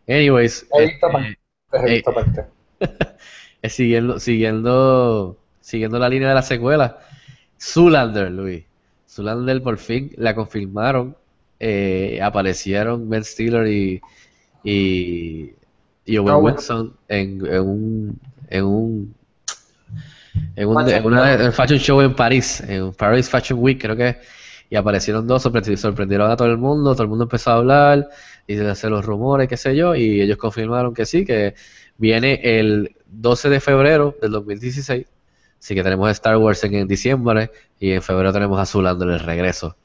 Anyways, 0.08 0.66
He 0.72 0.86
visto 0.86 1.10
parte, 1.12 1.38
he 1.72 1.90
visto 1.90 2.12
parte. 2.14 2.46
eh, 3.62 3.68
siguiendo, 3.68 4.18
siguiendo, 4.20 5.38
siguiendo 5.60 5.98
la 5.98 6.08
línea 6.08 6.28
de 6.28 6.34
la 6.34 6.42
secuela, 6.42 6.98
Zoolander, 7.60 8.30
Luis. 8.30 8.64
Zoolander 9.08 9.62
por 9.62 9.78
fin 9.78 10.12
la 10.16 10.34
confirmaron. 10.34 11.16
eh, 11.60 12.20
aparecieron 12.22 13.08
Ben 13.10 13.24
Stiller 13.24 13.66
y, 13.68 14.00
y, 14.64 15.52
y 16.06 16.18
Owen 16.18 16.34
Ah. 16.34 16.38
Wilson 16.38 16.94
en, 17.08 17.46
en 17.46 17.62
un 17.62 18.20
en 18.50 18.64
un 18.64 19.14
en, 20.56 20.68
un, 20.68 20.88
en 20.88 21.04
una 21.06 21.34
en 21.34 21.52
fashion 21.52 21.78
show 21.78 22.00
en 22.00 22.14
París, 22.14 22.60
en 22.66 22.92
Paris 22.92 23.28
Fashion 23.28 23.58
Week 23.60 23.80
creo 23.80 23.96
que 23.96 24.18
y 24.70 24.76
aparecieron 24.76 25.26
dos, 25.26 25.44
sorpre- 25.46 25.76
sorprendieron 25.76 26.30
a 26.30 26.36
todo 26.36 26.48
el 26.48 26.58
mundo, 26.58 26.92
todo 26.92 27.02
el 27.04 27.08
mundo 27.08 27.24
empezó 27.24 27.50
a 27.50 27.54
hablar 27.54 28.08
y 28.46 28.54
se 28.56 28.68
hacer 28.68 28.90
los 28.90 29.04
rumores, 29.04 29.48
qué 29.48 29.56
sé 29.56 29.74
yo, 29.74 29.94
y 29.94 30.20
ellos 30.20 30.36
confirmaron 30.36 30.92
que 30.92 31.06
sí, 31.06 31.24
que 31.24 31.54
viene 31.96 32.40
el 32.42 32.94
12 33.06 33.48
de 33.48 33.60
febrero 33.60 34.14
del 34.20 34.32
2016, 34.32 35.06
así 35.58 35.74
que 35.74 35.82
tenemos 35.82 36.10
Star 36.10 36.36
Wars 36.36 36.62
en, 36.64 36.74
en 36.74 36.86
diciembre 36.88 37.50
y 37.80 37.92
en 37.92 38.02
febrero 38.02 38.30
tenemos 38.32 38.60
a 38.60 38.66
Zoolander 38.66 39.08
el 39.08 39.20
regreso. 39.20 39.76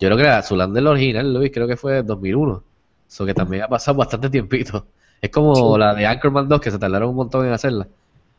Yo 0.00 0.08
creo 0.08 0.16
que 0.16 0.24
era 0.24 0.42
Zoolander 0.42 0.80
el 0.80 0.86
original, 0.88 1.32
Luis, 1.32 1.52
creo 1.54 1.68
que 1.68 1.76
fue 1.76 2.02
2001, 2.02 2.62
eso 3.08 3.24
que 3.26 3.34
también 3.34 3.62
ha 3.62 3.68
pasado 3.68 3.96
bastante 3.98 4.28
tiempito. 4.30 4.86
Es 5.22 5.30
como 5.30 5.54
Sí. 5.54 5.78
la 5.78 5.94
de 5.94 6.06
Anchorman 6.06 6.48
2, 6.48 6.60
que 6.60 6.70
se 6.72 6.78
tardaron 6.78 7.10
un 7.10 7.14
montón 7.16 7.46
en 7.46 7.52
hacerla. 7.52 7.86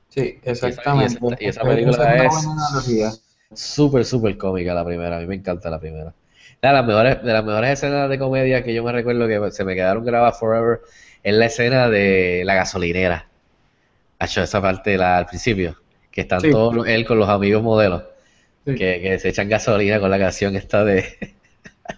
Sí, 0.10 0.40
exactamente. 0.44 1.18
y 1.20 1.26
esa- 1.28 1.38
y 1.40 1.46
esa 1.48 1.62
Esa 1.62 1.70
película 1.70 2.16
es-. 2.26 3.22
Súper, 3.54 4.06
súper 4.06 4.38
cómica 4.38 4.74
la 4.74 4.86
primera, 4.86 5.18
a 5.18 5.20
mí 5.20 5.28
me 5.28 5.36
encanta 5.36 5.70
la 5.70 5.80
primera. 5.80 6.14
De 6.62 6.72
las 6.72 6.86
mejores, 6.86 7.22
de 7.24 7.34
las 7.34 7.44
mejores 7.44 7.72
escenas 7.72 8.10
de 8.10 8.18
comedia 8.18 8.64
que 8.64 8.74
yo 8.74 8.84
me 8.84 8.92
recuerdo 8.92 9.28
que 9.28 9.52
se 9.52 9.64
me 9.64 9.76
quedaron 9.76 10.04
grabadas 10.04 10.40
forever 10.40 10.80
es 11.24 11.36
la 11.36 11.46
escena 11.46 11.90
de 11.90 12.44
la 12.46 12.56
gasolinera. 12.56 13.28
Hacho, 14.20 14.42
esa 14.42 14.62
parte 14.62 14.98
la, 14.98 15.18
al 15.18 15.26
principio, 15.28 15.76
que 16.12 16.22
están 16.22 16.42
Sí. 16.42 16.50
todos 16.50 16.88
él 16.88 17.06
con 17.06 17.20
los 17.20 17.30
amigos 17.30 17.62
modelos, 17.62 18.04
Sí. 18.66 18.76
que, 18.76 19.00
que 19.02 19.20
se 19.20 19.30
echan 19.30 19.48
gasolina 19.50 20.00
con 20.00 20.10
la 20.10 20.18
canción 20.18 20.56
esta 20.56 20.84
de... 20.84 21.06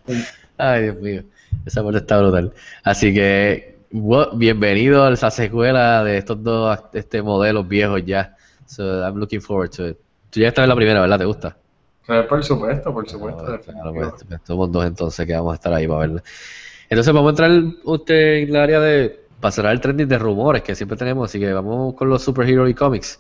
Ay, 0.58 0.84
Dios 0.84 0.96
mío, 0.98 1.24
esa 1.66 1.84
parte 1.84 2.00
está 2.00 2.18
brutal. 2.18 2.54
Así 2.84 3.14
que, 3.14 3.77
bienvenido 3.92 5.04
a 5.04 5.14
esa 5.14 5.32
secuela 5.32 6.04
de 6.04 6.18
estos 6.18 6.44
dos 6.44 6.80
este, 6.94 7.22
modelos 7.22 7.68
viejos 7.68 8.04
ya, 8.06 8.36
So 8.68 9.02
I'm 9.02 9.16
looking 9.16 9.42
forward 9.42 9.72
to 9.72 9.90
it. 9.90 9.98
Tú 10.30 10.42
ya 10.42 10.50
estás 10.50 10.64
en 10.64 10.70
la 10.70 10.76
primera, 10.76 11.00
¿verdad? 11.02 11.20
¿Te 11.20 11.26
gusta? 11.26 11.58
Eh, 12.10 12.24
por 12.28 12.44
supuesto, 12.44 12.94
por 12.94 13.10
supuesto. 13.10 13.44
Claro, 13.44 13.62
claro, 13.62 13.94
pues, 13.94 14.24
pues, 14.28 14.42
somos 14.46 14.72
dos 14.72 14.86
entonces 14.86 15.26
que 15.26 15.34
vamos 15.34 15.54
a 15.54 15.56
estar 15.56 15.74
ahí 15.74 15.88
para 15.88 16.00
verla. 16.02 16.24
Entonces 16.90 17.14
vamos 17.14 17.28
a 17.28 17.32
entrar 17.32 17.52
usted 17.84 18.36
en 18.44 18.50
el 18.50 18.56
área 18.56 18.80
de 18.80 19.20
pasar 19.40 19.68
al 19.68 19.82
trending 19.82 20.08
de 20.08 20.18
rumores 20.18 20.64
que 20.64 20.76
siempre 20.76 20.98
tenemos, 20.98 21.30
así 21.30 21.40
que 21.40 21.52
vamos 21.52 21.94
con 21.96 22.10
los 22.10 22.22
superhero 22.22 22.68
y 22.68 22.74
comics, 22.74 23.20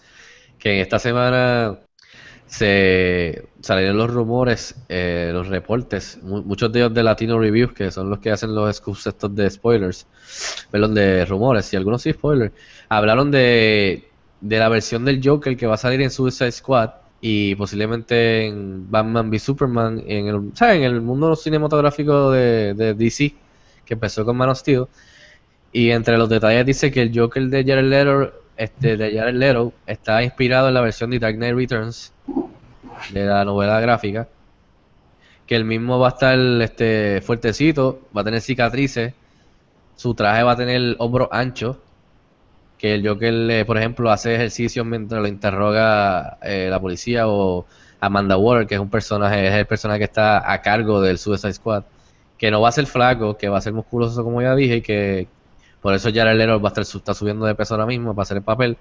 que 0.57 0.73
en 0.73 0.79
esta 0.79 0.99
semana 0.99 1.79
se 2.47 3.47
salieron 3.61 3.97
los 3.97 4.09
rumores, 4.11 4.75
eh, 4.89 5.31
los 5.33 5.47
reportes, 5.47 6.19
mu- 6.23 6.43
muchos 6.43 6.71
de 6.71 6.79
ellos 6.79 6.93
de 6.93 7.03
Latino 7.03 7.39
Reviews, 7.39 7.73
que 7.73 7.91
son 7.91 8.09
los 8.09 8.19
que 8.19 8.31
hacen 8.31 8.55
los 8.55 8.75
scoops 8.77 9.09
de 9.31 9.49
spoilers, 9.49 10.07
perdón, 10.71 10.95
de 10.95 11.25
rumores, 11.25 11.71
y 11.73 11.75
algunos 11.77 12.01
sí 12.01 12.13
spoilers, 12.13 12.53
hablaron 12.89 13.31
de, 13.31 14.07
de 14.41 14.59
la 14.59 14.69
versión 14.69 15.05
del 15.05 15.21
Joker 15.23 15.57
que 15.57 15.67
va 15.67 15.75
a 15.75 15.77
salir 15.77 16.01
en 16.01 16.09
Suicide 16.11 16.51
Squad 16.51 16.91
y 17.19 17.55
posiblemente 17.55 18.45
en 18.45 18.89
Batman 18.89 19.29
v 19.29 19.39
Superman, 19.39 20.03
en 20.07 20.27
el, 20.27 20.51
en 20.61 20.83
el 20.83 21.01
mundo 21.01 21.35
cinematográfico 21.35 22.31
de, 22.31 22.73
de 22.75 22.93
DC, 22.93 23.35
que 23.85 23.93
empezó 23.95 24.23
con 24.25 24.37
Man 24.37 24.49
of 24.49 24.59
Steel. 24.59 24.85
Y 25.71 25.91
entre 25.91 26.17
los 26.17 26.29
detalles 26.29 26.65
dice 26.65 26.91
que 26.91 27.01
el 27.01 27.11
Joker 27.17 27.43
de 27.47 27.63
Jared 27.65 27.83
Leto, 27.85 28.33
este, 28.57 28.97
de 28.97 29.17
Jared 29.17 29.35
Leto 29.35 29.73
está 29.85 30.23
inspirado 30.23 30.67
en 30.67 30.73
la 30.73 30.81
versión 30.81 31.09
de 31.11 31.19
Dark 31.19 31.35
Knight 31.35 31.55
Returns 31.55 32.13
de 33.11 33.25
la 33.25 33.45
novela 33.45 33.79
gráfica. 33.79 34.27
Que 35.45 35.55
el 35.55 35.63
mismo 35.63 35.99
va 35.99 36.07
a 36.07 36.11
estar 36.11 36.37
este, 36.61 37.21
fuertecito, 37.21 38.01
va 38.15 38.21
a 38.21 38.23
tener 38.25 38.41
cicatrices, 38.41 39.13
su 39.95 40.13
traje 40.13 40.43
va 40.43 40.53
a 40.53 40.55
tener 40.57 40.95
hombros 40.99 41.29
anchos. 41.31 41.77
Que 42.77 42.95
el 42.95 43.07
Joker, 43.07 43.65
por 43.65 43.77
ejemplo, 43.77 44.11
hace 44.11 44.35
ejercicios 44.35 44.85
mientras 44.85 45.21
lo 45.21 45.27
interroga 45.27 46.37
eh, 46.43 46.67
la 46.69 46.79
policía 46.79 47.27
o 47.27 47.65
Amanda 47.99 48.37
Waller, 48.37 48.67
que 48.67 48.75
es 48.75 48.81
un 48.81 48.89
personaje, 48.89 49.47
es 49.47 49.53
el 49.53 49.65
personaje 49.65 49.99
que 49.99 50.05
está 50.05 50.51
a 50.51 50.61
cargo 50.61 51.01
del 51.01 51.17
Suicide 51.17 51.53
Squad. 51.53 51.83
Que 52.37 52.51
no 52.51 52.61
va 52.61 52.69
a 52.69 52.71
ser 52.71 52.85
flaco, 52.85 53.35
que 53.35 53.49
va 53.49 53.57
a 53.57 53.61
ser 53.61 53.73
musculoso, 53.73 54.23
como 54.23 54.41
ya 54.41 54.53
dije, 54.55 54.75
y 54.75 54.81
que 54.81 55.27
por 55.81 55.93
eso 55.93 56.09
Jared 56.13 56.37
Leto 56.37 56.59
va 56.59 56.69
a 56.69 56.71
estar 56.71 56.83
está 56.83 57.13
subiendo 57.13 57.45
de 57.45 57.55
peso 57.55 57.73
ahora 57.73 57.85
mismo 57.85 58.13
para 58.13 58.23
hacer 58.23 58.37
el 58.37 58.43
papel. 58.43 58.77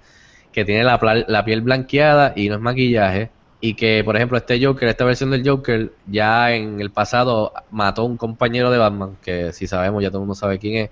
Que 0.51 0.65
tiene 0.65 0.83
la, 0.83 0.99
la 1.27 1.45
piel 1.45 1.61
blanqueada 1.61 2.33
y 2.35 2.49
no 2.49 2.55
es 2.55 2.61
maquillaje. 2.61 3.29
Y 3.59 3.73
que, 3.73 4.03
por 4.03 4.15
ejemplo, 4.15 4.37
este 4.37 4.63
Joker, 4.63 4.87
esta 4.87 5.03
versión 5.03 5.31
del 5.31 5.47
Joker, 5.47 5.91
ya 6.05 6.53
en 6.53 6.79
el 6.79 6.91
pasado 6.91 7.53
mató 7.71 8.03
a 8.03 8.05
un 8.05 8.17
compañero 8.17 8.69
de 8.69 8.77
Batman, 8.77 9.17
que 9.21 9.51
si 9.51 9.67
sabemos, 9.67 10.01
ya 10.03 10.09
todo 10.09 10.19
el 10.19 10.21
mundo 10.21 10.35
sabe 10.35 10.59
quién 10.59 10.85
es. 10.85 10.89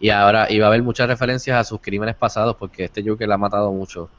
Y 0.00 0.10
ahora 0.10 0.50
iba 0.50 0.66
a 0.66 0.68
haber 0.68 0.82
muchas 0.82 1.08
referencias 1.08 1.58
a 1.58 1.64
sus 1.64 1.80
crímenes 1.80 2.14
pasados, 2.14 2.56
porque 2.56 2.84
este 2.84 3.02
Joker 3.02 3.26
la 3.26 3.36
ha 3.36 3.38
matado 3.38 3.72
mucho. 3.72 4.10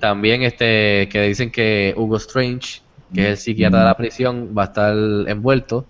También 0.00 0.42
este 0.42 1.08
que 1.08 1.22
dicen 1.22 1.50
que 1.50 1.94
Hugo 1.96 2.16
Strange, 2.16 2.82
que 3.14 3.22
es 3.22 3.28
el 3.30 3.36
psiquiatra 3.36 3.80
de 3.80 3.84
la 3.84 3.96
prisión, 3.96 4.54
va 4.56 4.62
a 4.62 4.66
estar 4.66 4.94
envuelto. 5.28 5.86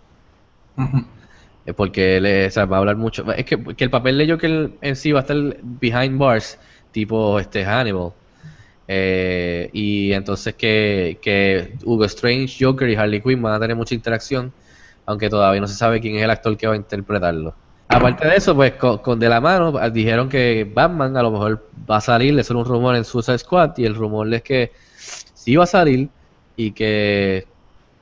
Porque 1.75 2.17
él 2.17 2.27
es- 2.27 2.49
o 2.49 2.55
sea, 2.55 2.65
va 2.67 2.77
a 2.77 2.81
hablar 2.81 2.97
mucho. 2.97 3.31
Es 3.33 3.45
que, 3.45 3.63
que 3.77 3.85
el 3.85 3.91
papel 3.91 4.19
de 4.19 4.29
Joker 4.31 4.71
en 4.81 4.97
sí 4.97 5.13
va 5.13 5.21
a 5.21 5.23
estar 5.23 5.37
behind 5.63 6.19
bars, 6.19 6.59
tipo 6.93 7.39
este 7.39 7.65
Hannibal. 7.65 8.13
Eh, 8.89 9.71
y 9.73 10.13
entonces 10.13 10.55
que, 10.55 11.19
que 11.23 11.75
Hugo 11.85 12.05
Strange, 12.07 12.65
Joker 12.65 12.89
y 12.89 12.97
Harley 12.97 13.21
Quinn 13.21 13.41
van 13.41 13.55
a 13.55 13.61
tener 13.61 13.77
mucha 13.77 13.95
interacción, 13.95 14.53
aunque 15.07 15.31
todavía 15.31 15.61
no 15.61 15.69
se 15.69 15.75
sabe 15.75 16.01
quién 16.01 16.17
es 16.17 16.23
el 16.25 16.31
actor 16.31 16.57
que 16.57 16.67
va 16.67 16.73
a 16.73 16.77
interpretarlo. 16.77 17.55
Aparte 17.87 18.27
de 18.27 18.37
eso, 18.37 18.55
pues 18.55 18.73
con, 18.75 19.19
de 19.19 19.29
la 19.29 19.41
mano 19.41 19.75
ah, 19.81 19.91
dijeron 19.91 20.29
que 20.29 20.69
Batman 20.73 21.17
a 21.17 21.23
lo 21.23 21.31
mejor 21.31 21.69
va 21.89 21.97
a 21.97 22.01
salir, 22.01 22.39
era 22.39 22.57
un 22.57 22.65
rumor 22.65 22.95
en 22.97 23.05
Suicide 23.05 23.39
Squad, 23.39 23.79
y 23.79 23.85
el 23.85 23.95
rumor 23.95 24.33
es 24.33 24.43
que 24.43 24.73
sí 25.35 25.57
va 25.57 25.65
a 25.65 25.67
salir 25.67 26.09
y 26.57 26.73
que 26.73 27.47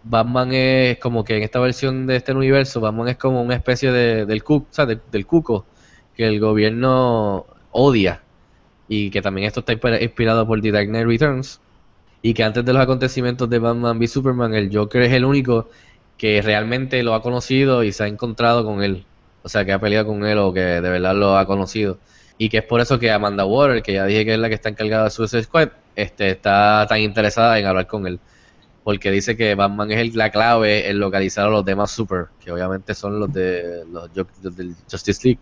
Batman 0.08 0.52
es 0.52 0.98
como 0.98 1.22
que 1.24 1.36
en 1.36 1.42
esta 1.42 1.60
versión 1.60 2.06
de 2.06 2.16
este 2.16 2.32
universo, 2.32 2.80
Batman 2.80 3.08
es 3.08 3.16
como 3.16 3.42
una 3.42 3.54
especie 3.54 3.92
de, 3.92 4.24
del, 4.26 4.42
del 5.12 5.26
cuco 5.26 5.66
que 6.16 6.26
el 6.26 6.40
gobierno 6.40 7.46
odia 7.72 8.22
y 8.88 9.10
que 9.10 9.20
también 9.22 9.46
esto 9.46 9.60
está 9.60 9.74
inspi- 9.74 10.02
inspirado 10.02 10.46
por 10.46 10.60
The 10.62 10.72
Dark 10.72 10.88
Knight 10.88 11.06
Returns 11.06 11.60
y 12.22 12.34
que 12.34 12.42
antes 12.42 12.64
de 12.64 12.72
los 12.72 12.82
acontecimientos 12.82 13.50
de 13.50 13.58
Batman 13.58 13.98
v 13.98 14.08
Superman 14.08 14.54
el 14.54 14.74
Joker 14.74 15.02
es 15.02 15.12
el 15.12 15.24
único 15.24 15.68
que 16.16 16.42
realmente 16.42 17.02
lo 17.02 17.14
ha 17.14 17.22
conocido 17.22 17.84
y 17.84 17.92
se 17.92 18.04
ha 18.04 18.08
encontrado 18.08 18.64
con 18.64 18.82
él, 18.82 19.04
o 19.42 19.48
sea 19.48 19.64
que 19.64 19.72
ha 19.72 19.78
peleado 19.78 20.06
con 20.06 20.24
él 20.24 20.38
o 20.38 20.52
que 20.52 20.60
de 20.60 20.80
verdad 20.80 21.14
lo 21.14 21.36
ha 21.36 21.46
conocido. 21.46 21.98
Y 22.38 22.48
que 22.48 22.58
es 22.58 22.64
por 22.64 22.80
eso 22.80 22.98
que 22.98 23.10
Amanda 23.10 23.44
Waller, 23.44 23.82
que 23.82 23.92
ya 23.94 24.06
dije 24.06 24.24
que 24.24 24.34
es 24.34 24.38
la 24.40 24.48
que 24.48 24.54
está 24.54 24.68
encargada 24.68 25.04
de 25.04 25.10
Suicide 25.10 25.42
Squad, 25.42 25.68
este, 25.96 26.30
está 26.30 26.86
tan 26.88 27.00
interesada 27.00 27.58
en 27.58 27.66
hablar 27.66 27.86
con 27.86 28.06
él 28.06 28.20
porque 28.88 29.10
dice 29.10 29.36
que 29.36 29.54
Batman 29.54 29.90
es 29.92 29.98
el- 29.98 30.16
la 30.16 30.30
clave 30.30 30.88
en 30.88 30.98
localizar 30.98 31.44
a 31.46 31.50
los 31.50 31.62
demás 31.62 31.90
super, 31.90 32.28
que 32.42 32.50
obviamente 32.50 32.94
son 32.94 33.20
los 33.20 33.30
de 33.30 33.84
los, 33.92 34.08
los 34.42 34.56
del 34.56 34.74
Justice 34.90 35.20
League. 35.28 35.40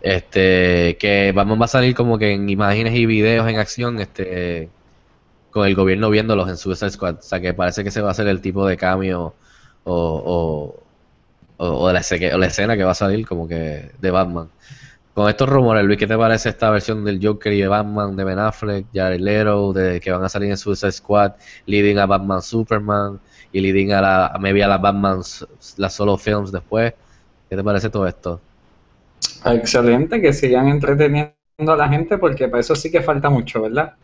Este, 0.00 0.96
que 0.98 1.30
Batman 1.32 1.60
va 1.60 1.66
a 1.66 1.68
salir 1.68 1.94
como 1.94 2.18
que 2.18 2.32
en 2.32 2.50
imágenes 2.50 2.92
y 2.96 3.06
videos 3.06 3.48
en 3.48 3.56
acción, 3.58 4.00
este, 4.00 4.68
con 5.52 5.64
el 5.64 5.76
gobierno 5.76 6.10
viéndolos 6.10 6.48
en 6.48 6.56
Suicide 6.56 6.90
Squad. 6.90 7.18
O 7.20 7.22
sea 7.22 7.40
que 7.40 7.54
parece 7.54 7.84
que 7.84 7.90
ese 7.90 8.00
va 8.00 8.10
a 8.10 8.14
ser 8.14 8.26
el 8.26 8.40
tipo 8.40 8.66
de 8.66 8.76
cambio 8.76 9.32
o, 9.84 9.94
o, 9.94 10.74
o, 11.56 11.66
o 11.86 11.92
la, 11.92 12.02
o 12.34 12.38
la 12.38 12.46
escena 12.48 12.76
que 12.76 12.82
va 12.82 12.90
a 12.90 12.94
salir 12.94 13.24
como 13.28 13.46
que 13.46 13.92
de 14.00 14.10
Batman. 14.10 14.48
Con 15.14 15.28
estos 15.30 15.48
rumores, 15.48 15.84
Luis, 15.84 15.98
¿qué 15.98 16.06
te 16.08 16.16
parece 16.16 16.48
esta 16.48 16.70
versión 16.70 17.04
del 17.04 17.20
Joker 17.24 17.52
y 17.52 17.60
de 17.60 17.68
Batman 17.68 18.16
de 18.16 18.24
Ben 18.24 18.38
Affleck, 18.38 18.86
Jared 18.92 19.20
Leto, 19.20 19.72
de 19.72 20.00
que 20.00 20.10
van 20.10 20.24
a 20.24 20.28
salir 20.28 20.50
en 20.50 20.56
Suicide 20.56 20.90
Squad, 20.92 21.34
leading 21.66 21.98
a 21.98 22.06
Batman 22.06 22.42
Superman 22.42 23.20
y 23.52 23.60
leading 23.60 23.92
a 23.92 24.00
la, 24.00 24.26
a 24.26 24.38
maybe 24.38 24.64
a 24.64 24.68
las 24.68 24.80
Batman, 24.82 25.20
las 25.76 25.94
solo 25.94 26.16
films 26.18 26.50
después? 26.50 26.94
¿Qué 27.48 27.56
te 27.56 27.62
parece 27.64 27.90
todo 27.90 28.06
esto? 28.08 28.44
Excelente, 29.44 30.20
que 30.20 30.32
sigan 30.32 30.66
entreteniendo 30.66 31.36
a 31.68 31.76
la 31.76 31.88
gente 31.88 32.18
porque 32.18 32.48
para 32.48 32.62
eso 32.62 32.74
sí 32.74 32.90
que 32.90 33.00
falta 33.00 33.30
mucho, 33.30 33.62
¿verdad? 33.62 33.94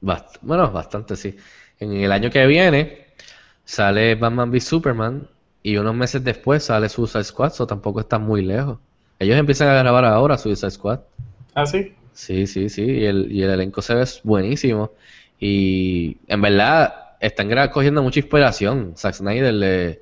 Bast- 0.00 0.38
bueno, 0.42 0.70
bastante 0.70 1.16
sí. 1.16 1.36
En 1.78 1.92
el 1.92 2.12
año 2.12 2.30
que 2.30 2.46
viene 2.46 3.06
sale 3.64 4.14
Batman 4.16 4.50
v 4.50 4.60
Superman 4.60 5.28
y 5.62 5.76
unos 5.76 5.94
meses 5.94 6.24
después 6.24 6.64
sale 6.64 6.88
Suicide 6.88 7.24
Squad, 7.24 7.52
o 7.60 7.66
tampoco 7.66 8.00
está 8.00 8.18
muy 8.18 8.42
lejos. 8.44 8.78
Ellos 9.22 9.38
empiezan 9.38 9.68
a 9.68 9.74
grabar 9.74 10.04
ahora 10.04 10.38
Suicide 10.38 10.70
Squad. 10.70 11.00
¿Ah, 11.54 11.66
sí? 11.66 11.94
Sí, 12.12 12.46
sí, 12.46 12.68
sí, 12.68 12.82
y 12.84 13.04
el, 13.06 13.32
y 13.32 13.42
el 13.42 13.50
elenco 13.50 13.80
se 13.82 13.94
ve 13.94 14.04
buenísimo. 14.22 14.92
Y 15.38 16.18
en 16.28 16.40
verdad 16.42 16.94
están 17.20 17.48
cogiendo 17.70 18.02
mucha 18.02 18.20
inspiración. 18.20 18.94
Zack 18.96 19.14
Snyder 19.14 19.54
de, 19.54 20.00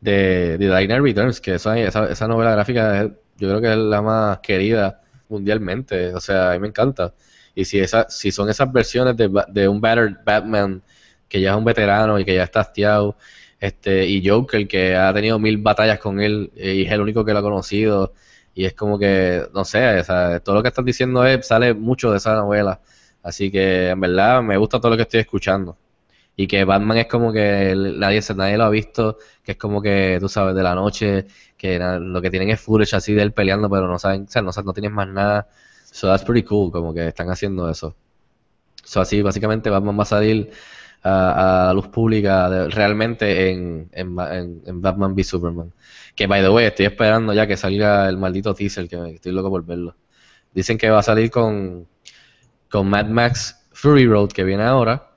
de, 0.00 0.58
de 0.58 0.66
Knight 0.86 0.90
Returns, 1.02 1.40
que 1.40 1.54
esa, 1.54 1.78
esa, 1.78 2.10
esa 2.10 2.28
novela 2.28 2.52
gráfica 2.52 3.02
es- 3.04 3.12
yo 3.38 3.48
creo 3.48 3.60
que 3.60 3.72
es 3.72 3.78
la 3.78 4.02
más 4.02 4.38
querida 4.40 5.02
mundialmente. 5.28 6.14
O 6.14 6.20
sea, 6.20 6.50
a 6.52 6.54
mí 6.54 6.60
me 6.60 6.68
encanta. 6.68 7.14
Y 7.54 7.64
si, 7.64 7.78
esa, 7.80 8.08
si 8.08 8.32
son 8.32 8.48
esas 8.50 8.72
versiones 8.72 9.16
de, 9.16 9.30
de 9.48 9.68
un 9.68 9.80
battered 9.80 10.16
Batman 10.24 10.82
que 11.28 11.40
ya 11.40 11.52
es 11.52 11.56
un 11.56 11.64
veterano 11.64 12.18
y 12.20 12.24
que 12.24 12.34
ya 12.34 12.44
está 12.44 12.60
hastiado, 12.60 13.16
este, 13.60 14.06
y 14.06 14.26
Joker 14.26 14.68
que 14.68 14.94
ha 14.96 15.12
tenido 15.14 15.38
mil 15.38 15.58
batallas 15.58 15.98
con 15.98 16.20
él 16.20 16.52
eh, 16.56 16.74
y 16.76 16.82
es 16.86 16.92
el 16.92 17.00
único 17.00 17.24
que 17.24 17.32
lo 17.32 17.38
ha 17.40 17.42
conocido. 17.42 18.12
Y 18.56 18.64
es 18.64 18.72
como 18.72 18.98
que, 18.98 19.46
no 19.54 19.66
sé, 19.66 20.00
o 20.00 20.40
todo 20.40 20.54
lo 20.56 20.62
que 20.62 20.68
estás 20.68 20.84
diciendo 20.84 21.24
es, 21.26 21.46
sale 21.46 21.74
mucho 21.74 22.10
de 22.10 22.16
esa 22.16 22.34
novela. 22.34 22.80
Así 23.22 23.50
que 23.50 23.90
en 23.90 24.00
verdad 24.00 24.42
me 24.42 24.56
gusta 24.56 24.80
todo 24.80 24.92
lo 24.92 24.96
que 24.96 25.02
estoy 25.02 25.20
escuchando. 25.20 25.76
Y 26.36 26.46
que 26.46 26.64
Batman 26.64 26.96
es 26.96 27.06
como 27.06 27.32
que 27.34 27.74
nadie, 27.76 28.22
nadie 28.34 28.56
lo 28.56 28.64
ha 28.64 28.70
visto, 28.70 29.18
que 29.44 29.52
es 29.52 29.58
como 29.58 29.82
que, 29.82 30.16
tú 30.20 30.28
sabes, 30.30 30.54
de 30.54 30.62
la 30.62 30.74
noche, 30.74 31.26
que 31.58 31.78
lo 31.78 32.22
que 32.22 32.30
tienen 32.30 32.48
es 32.48 32.58
footage 32.60 32.96
así 32.96 33.12
de 33.12 33.22
él 33.22 33.32
peleando, 33.32 33.68
pero 33.68 33.88
no 33.88 33.98
saben, 33.98 34.22
o 34.24 34.28
sea, 34.30 34.40
no, 34.40 34.50
no 34.64 34.72
tienen 34.72 34.92
más 34.92 35.08
nada. 35.08 35.48
So 35.92 36.08
that's 36.08 36.24
pretty 36.24 36.42
cool, 36.46 36.72
como 36.72 36.94
que 36.94 37.08
están 37.08 37.28
haciendo 37.30 37.68
eso. 37.68 37.94
So 38.84 39.02
así, 39.02 39.20
básicamente 39.20 39.68
Batman 39.68 39.98
va 39.98 40.04
a 40.04 40.06
salir 40.06 40.50
a, 41.06 41.62
a 41.62 41.66
la 41.68 41.72
luz 41.74 41.88
pública 41.88 42.48
de- 42.50 42.68
realmente 42.70 43.50
en, 43.50 43.88
en, 43.92 44.14
Ba- 44.14 44.36
en- 44.38 44.62
en 44.66 44.80
Batman 44.82 45.14
v 45.14 45.24
Superman. 45.24 45.72
Que, 46.14 46.26
by 46.26 46.42
the 46.42 46.48
way, 46.50 46.66
estoy 46.66 46.86
esperando 46.86 47.32
ya 47.34 47.46
que 47.46 47.56
salga 47.56 48.08
el 48.08 48.16
maldito 48.16 48.54
teaser, 48.54 48.88
que 48.88 48.96
estoy 49.14 49.32
loco 49.32 49.50
por 49.50 49.64
verlo. 49.64 49.96
Dicen 50.54 50.78
que 50.78 50.88
va 50.90 51.00
a 51.00 51.02
salir 51.02 51.30
con, 51.30 51.86
con 52.70 52.88
Mad 52.88 53.06
Max 53.06 53.66
Fury 53.72 54.06
Road, 54.06 54.30
que 54.30 54.44
viene 54.44 54.62
ahora. 54.64 55.10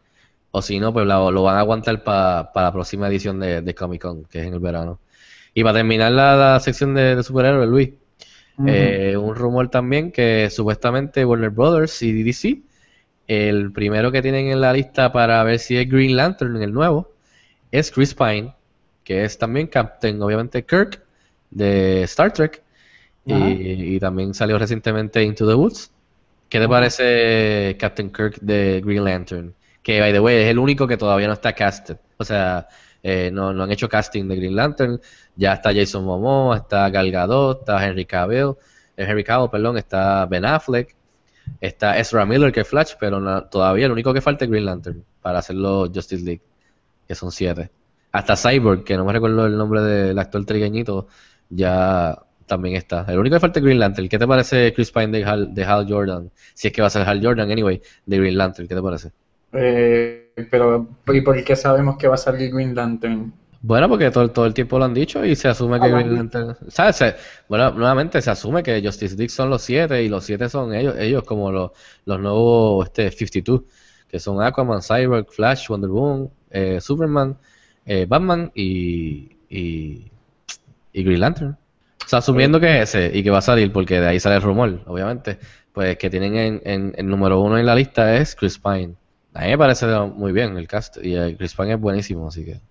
O 0.52 0.62
si 0.62 0.80
no, 0.80 0.92
pues 0.94 1.06
lo 1.06 1.44
van 1.44 1.56
a 1.58 1.60
aguantar 1.60 2.04
para 2.04 2.50
la 2.56 2.72
próxima 2.74 3.08
edición 3.08 3.40
de, 3.40 3.62
de 3.62 3.76
Comic 3.76 4.02
Con, 4.02 4.26
que 4.26 4.40
es 4.42 4.48
en 4.48 4.54
el 4.56 4.60
verano. 4.60 5.00
Y 5.54 5.64
para 5.64 5.76
terminar 5.80 6.12
la, 6.12 6.36
la 6.36 6.60
sección 6.60 6.94
de, 6.96 7.16
de 7.16 7.24
superhéroes, 7.24 7.70
Luis, 7.70 7.92
eh, 8.66 9.16
un 9.16 9.36
rumor 9.36 9.70
también 9.70 10.12
que 10.12 10.50
supuestamente 10.50 11.24
Warner 11.24 11.50
Brothers 11.52 12.02
y 12.02 12.24
DC, 12.24 12.62
el 13.30 13.72
primero 13.72 14.12
que 14.12 14.24
tienen 14.24 14.48
en 14.48 14.60
la 14.60 14.74
lista 14.74 15.12
para 15.12 15.44
ver 15.44 15.60
si 15.60 15.78
es 15.78 15.88
Green 15.88 16.18
Lantern 16.18 16.56
en 16.56 16.64
el 16.64 16.74
nuevo, 16.74 17.12
es 17.72 17.92
Chris 17.92 18.16
Pine, 18.16 18.56
que 19.04 19.24
es 19.24 19.38
también 19.38 19.68
Captain, 19.68 20.20
obviamente 20.22 20.66
Kirk, 20.66 21.00
de 21.52 22.02
Star 22.04 22.34
Trek, 22.34 22.64
y 23.26 24.00
también 24.00 24.34
salió 24.34 24.58
recientemente 24.58 25.22
Into 25.24 25.48
the 25.48 25.54
Woods. 25.54 25.92
¿Qué 26.50 26.60
te 26.60 26.68
parece 26.68 27.78
Captain 27.80 28.12
Kirk 28.12 28.40
de 28.42 28.82
Green 28.84 29.04
Lantern? 29.04 29.54
Que, 29.84 30.00
by 30.00 30.12
the 30.12 30.20
way, 30.20 30.38
es 30.38 30.50
el 30.50 30.58
único 30.58 30.88
que 30.88 30.98
todavía 30.98 31.28
no 31.28 31.34
está 31.34 31.54
casted. 31.54 31.98
O 32.18 32.26
sea, 32.26 32.68
eh, 33.04 33.30
no, 33.32 33.54
no 33.54 33.64
han 33.64 33.72
hecho 33.72 33.88
casting 33.88 34.28
de 34.28 34.38
Green 34.38 34.56
Lantern. 34.56 35.00
Ya 35.36 35.54
está 35.54 35.72
Jason 35.72 36.04
Momoa, 36.04 36.58
está 36.58 36.90
Gal 36.90 37.12
Gadot, 37.12 37.60
está 37.60 37.86
Henry 37.86 38.06
Cavill, 38.06 38.56
eh, 38.98 39.06
Henry 39.08 39.24
Cavill, 39.24 39.52
perdón, 39.52 39.78
está 39.78 40.26
Ben 40.26 40.46
Affleck, 40.46 40.96
está 41.62 41.98
Ezra 41.98 42.26
Miller 42.26 42.52
que 42.52 42.62
es 42.62 42.68
Flash, 42.68 42.94
pero 43.00 43.44
todavía 43.46 43.86
el 43.86 43.92
único 43.92 44.14
que 44.14 44.22
falta 44.22 44.46
es 44.46 44.52
Green 44.52 44.66
Lantern 44.66 45.04
para 45.22 45.40
hacerlo 45.40 45.90
Justice 45.94 46.24
League, 46.24 46.42
que 47.08 47.16
son 47.16 47.32
siete. 47.32 47.70
Hasta 48.12 48.36
Cyborg, 48.36 48.84
que 48.84 48.98
no 48.98 49.06
me 49.06 49.14
recuerdo 49.14 49.46
el 49.46 49.58
nombre 49.58 49.82
del 49.82 50.18
actor 50.18 50.46
trigueñito, 50.46 51.08
ya 51.50 52.18
también 52.46 52.76
está. 52.76 53.06
El 53.08 53.20
único 53.20 53.36
que 53.36 53.40
falta 53.40 53.60
es 53.60 53.66
Green 53.66 53.80
Lantern. 53.80 54.10
¿Qué 54.10 54.18
te 54.18 54.28
parece 54.28 54.74
Chris 54.74 54.92
Pine 54.92 55.18
de 55.18 55.24
Hal, 55.24 55.54
de 55.54 55.64
Hal 55.64 55.86
Jordan? 55.88 56.32
Si 56.54 56.68
es 56.68 56.74
que 56.74 56.82
va 56.82 56.88
a 56.88 56.90
ser 56.90 57.08
Hal 57.08 57.24
Jordan, 57.24 57.52
anyway, 57.52 57.82
de 58.06 58.18
Green 58.18 58.38
Lantern, 58.38 58.68
¿qué 58.68 58.76
te 58.76 58.82
parece? 58.82 59.12
Eh, 59.54 60.32
pero, 60.50 60.88
¿y 61.14 61.22
por 61.22 61.44
qué 61.44 61.56
sabemos 61.56 61.98
que 61.98 62.08
va 62.08 62.16
a 62.16 62.18
salir 62.18 62.52
Green 62.52 62.76
Lantern? 62.76 63.32
Bueno, 63.62 63.90
porque 63.90 64.10
todo, 64.10 64.32
todo 64.32 64.46
el 64.46 64.54
tiempo 64.54 64.80
lo 64.80 64.86
han 64.86 64.94
dicho 64.94 65.26
y 65.26 65.36
se 65.36 65.50
asume 65.50 65.82
que 65.82 65.90
Green. 65.90 66.14
Lantern... 66.16 66.56
¿Sabes? 66.70 66.96
Se- 66.96 67.16
bueno, 67.50 67.72
nuevamente 67.72 68.22
se 68.22 68.32
asume 68.32 68.64
que 68.64 68.82
Justice 68.82 69.16
League 69.18 69.30
son 69.30 69.50
los 69.50 69.62
siete 69.62 70.02
y 70.04 70.08
los 70.10 70.24
siete 70.24 70.48
son 70.48 70.74
ellos, 70.74 70.96
ellos 70.98 71.24
como 71.24 71.52
los, 71.52 71.72
los 72.06 72.20
nuevos 72.22 72.86
este, 72.88 73.12
52, 73.12 73.62
que 74.08 74.20
son 74.20 74.42
Aquaman, 74.42 74.82
Cyborg, 74.82 75.28
Flash, 75.30 75.68
Wonder 75.68 75.90
Woman, 75.90 76.30
eh, 76.52 76.80
Superman, 76.80 77.38
eh, 77.86 78.06
Batman 78.08 78.50
y, 78.56 79.30
y, 79.50 80.10
y 80.94 81.04
Green 81.04 81.20
Lantern. 81.20 81.52
O 82.06 82.08
sea, 82.10 82.20
asumiendo 82.20 82.60
que 82.60 82.82
es 82.82 82.96
ese 82.96 83.18
y 83.18 83.24
que 83.24 83.30
va 83.30 83.40
a 83.40 83.42
salir, 83.42 83.72
porque 83.74 84.00
de 84.00 84.08
ahí 84.08 84.20
sale 84.20 84.38
el 84.38 84.42
rumor, 84.42 84.82
obviamente, 84.88 85.38
pues 85.74 85.98
que 85.98 86.10
tienen 86.10 86.36
en, 86.38 86.62
en, 86.66 86.94
en 86.98 87.08
número 87.08 87.42
uno 87.42 87.58
en 87.58 87.66
la 87.66 87.76
lista 87.76 88.16
es 88.18 88.36
Chris 88.36 88.58
Pine. 88.58 88.96
A 89.34 89.42
mí 89.44 89.48
me 89.50 89.58
parece 89.58 89.86
muy 89.88 90.32
bien 90.32 90.58
el 90.58 90.68
cast 90.68 90.98
y 91.04 91.36
Chris 91.36 91.56
Pine 91.56 91.74
es 91.74 91.80
buenísimo, 91.80 92.28
así 92.28 92.46
que 92.46 92.62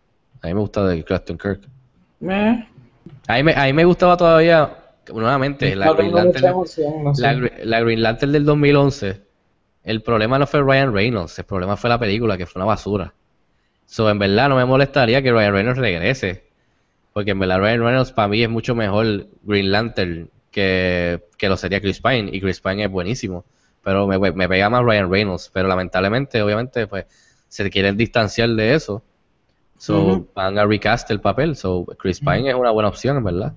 a 0.42 0.46
mí 0.46 0.54
me 0.54 0.60
gusta 0.60 0.86
de 0.86 1.04
Captain 1.04 1.38
Kirk. 1.38 1.60
Eh, 2.28 2.64
A 3.26 3.34
mí 3.36 3.42
me, 3.42 3.54
a 3.54 3.64
mí 3.64 3.72
me 3.72 3.84
gustaba 3.84 4.16
todavía, 4.16 4.76
nuevamente, 5.12 5.74
la 5.76 5.86
no 5.86 5.94
Green 5.96 6.14
Lantern, 6.14 6.46
emoción, 6.46 7.04
no 7.04 7.14
sé. 7.14 7.22
la, 7.22 7.34
Gre- 7.34 7.64
la 7.64 7.80
Green 7.80 8.02
Lantern 8.02 8.32
del 8.32 8.44
2011. 8.44 9.22
El 9.84 10.02
problema 10.02 10.38
no 10.38 10.46
fue 10.46 10.60
Ryan 10.62 10.92
Reynolds, 10.92 11.38
el 11.38 11.44
problema 11.44 11.76
fue 11.76 11.90
la 11.90 11.98
película, 11.98 12.36
que 12.36 12.46
fue 12.46 12.60
una 12.60 12.66
basura. 12.66 13.14
So, 13.86 14.10
en 14.10 14.18
verdad 14.18 14.48
no 14.50 14.56
me 14.56 14.64
molestaría 14.66 15.22
que 15.22 15.32
Ryan 15.32 15.52
Reynolds 15.52 15.78
regrese. 15.78 16.44
Porque 17.12 17.32
en 17.32 17.38
verdad 17.38 17.58
Ryan 17.60 17.80
Reynolds 17.82 18.12
para 18.12 18.28
mí 18.28 18.42
es 18.42 18.48
mucho 18.50 18.74
mejor 18.74 19.26
Green 19.42 19.72
Lantern 19.72 20.30
que, 20.50 21.24
que 21.36 21.48
lo 21.48 21.56
sería 21.56 21.80
Chris 21.80 22.00
Pine. 22.00 22.28
Y 22.32 22.40
Chris 22.40 22.60
Pine 22.60 22.84
es 22.84 22.90
buenísimo. 22.90 23.44
Pero 23.82 24.06
me, 24.06 24.18
me 24.18 24.48
pega 24.48 24.68
más 24.68 24.84
Ryan 24.84 25.10
Reynolds. 25.10 25.50
Pero 25.52 25.68
lamentablemente, 25.68 26.42
obviamente, 26.42 26.86
pues 26.86 27.06
se 27.48 27.68
quieren 27.70 27.96
distanciar 27.96 28.50
de 28.50 28.74
eso. 28.74 29.02
So, 29.78 30.26
van 30.34 30.58
a 30.58 30.66
recast 30.66 31.10
el 31.10 31.20
papel. 31.20 31.56
So, 31.56 31.86
Chris 31.98 32.20
Pine 32.20 32.50
es 32.50 32.54
una 32.54 32.70
buena 32.70 32.88
opción, 32.88 33.22
verdad. 33.22 33.54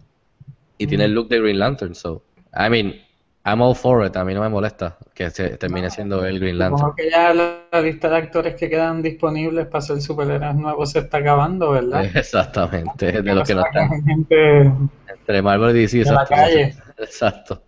Y 0.77 0.87
tiene 0.87 1.05
el 1.05 1.13
look 1.13 1.27
de 1.29 1.39
Green 1.39 1.59
Lantern. 1.59 1.95
So, 1.95 2.23
I 2.53 2.69
mean, 2.69 2.95
I'm 3.43 3.61
all 3.61 3.73
for 3.75 4.05
it. 4.05 4.15
A 4.15 4.23
mí 4.23 4.33
no 4.33 4.41
me 4.41 4.49
molesta 4.49 4.97
que 5.15 5.29
se 5.31 5.57
termine 5.57 5.89
siendo 5.89 6.23
el 6.25 6.39
Green 6.39 6.59
Lantern. 6.59 6.77
Supongo 6.77 6.95
que 6.95 7.09
ya 7.09 7.33
la, 7.33 7.63
la 7.71 7.81
lista 7.81 8.09
de 8.09 8.17
actores 8.17 8.55
que 8.55 8.69
quedan 8.69 9.01
disponibles 9.01 9.65
para 9.65 9.81
ser 9.81 10.01
superhéroes 10.01 10.55
nuevos 10.55 10.91
se 10.91 10.99
está 10.99 11.17
acabando, 11.17 11.71
¿verdad? 11.71 12.05
Exactamente, 12.15 13.21
de 13.21 13.33
los 13.35 13.47
que 13.47 13.55
no 13.55 13.65
están 13.65 13.89
Gente 14.03 14.71
entre 15.07 15.41
Marvel 15.41 15.75
y 15.75 15.81
DC, 15.81 15.97
de 15.97 16.03
la 16.05 16.11
exacto. 16.21 16.35
calle. 16.35 16.75
Exacto. 16.97 17.63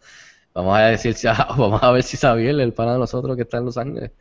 Vamos 0.54 0.78
a 0.78 0.82
decir, 0.82 1.16
si- 1.16 1.28
vamos 1.58 1.82
a 1.82 1.92
ver 1.92 2.04
si 2.04 2.18
Sabiel, 2.18 2.60
el 2.60 2.74
pana 2.74 2.94
de 2.94 3.00
nosotros 3.00 3.36
que 3.36 3.42
está 3.42 3.58
en 3.58 3.66
Los 3.66 3.78
Ángeles, 3.78 4.12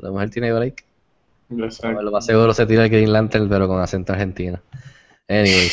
a 0.00 0.06
lo 0.06 0.12
mejor 0.14 0.30
tiene 0.30 0.52
break. 0.52 0.84
Lo 1.48 2.10
más 2.10 2.26
seguro 2.26 2.54
se 2.54 2.66
tira 2.66 2.84
el 2.84 2.90
Green 2.90 3.12
Lantern, 3.12 3.48
pero 3.48 3.68
con 3.68 3.80
acento 3.80 4.12
argentino. 4.12 4.60
Anyway. 5.28 5.70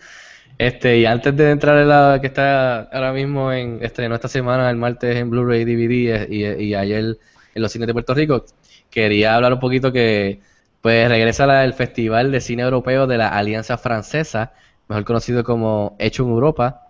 Este, 0.57 0.99
y 0.99 1.05
antes 1.05 1.35
de 1.35 1.51
entrar 1.51 1.77
en 1.79 1.89
la 1.89 2.17
que 2.21 2.27
está 2.27 2.83
ahora 2.83 3.11
mismo 3.11 3.51
en 3.51 3.83
estrenó 3.83 4.15
esta 4.15 4.29
semana, 4.29 4.69
el 4.69 4.77
martes 4.77 5.13
en 5.17 5.29
Blu-ray 5.29 5.65
DVD 5.65 6.29
y, 6.29 6.45
y 6.45 6.73
ayer 6.73 7.17
en 7.53 7.61
los 7.61 7.69
cines 7.71 7.87
de 7.87 7.93
Puerto 7.93 8.13
Rico, 8.13 8.45
quería 8.89 9.35
hablar 9.35 9.51
un 9.51 9.59
poquito 9.59 9.91
que 9.91 10.39
pues 10.81 11.09
regresa 11.09 11.63
el 11.63 11.73
Festival 11.73 12.31
de 12.31 12.39
Cine 12.41 12.63
Europeo 12.63 13.07
de 13.07 13.17
la 13.17 13.29
Alianza 13.29 13.77
Francesa, 13.77 14.53
mejor 14.87 15.03
conocido 15.03 15.43
como 15.43 15.95
Hecho 15.99 16.23
en 16.23 16.29
Europa. 16.29 16.87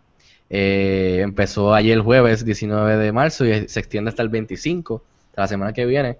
Eh, 0.49 1.21
empezó 1.21 1.73
ayer 1.73 1.99
jueves 1.99 2.45
19 2.45 2.97
de 2.97 3.11
marzo 3.11 3.45
y 3.45 3.67
se 3.67 3.79
extiende 3.79 4.09
hasta 4.09 4.21
el 4.21 4.29
25, 4.29 5.01
hasta 5.29 5.41
la 5.41 5.47
semana 5.47 5.73
que 5.73 5.85
viene. 5.85 6.17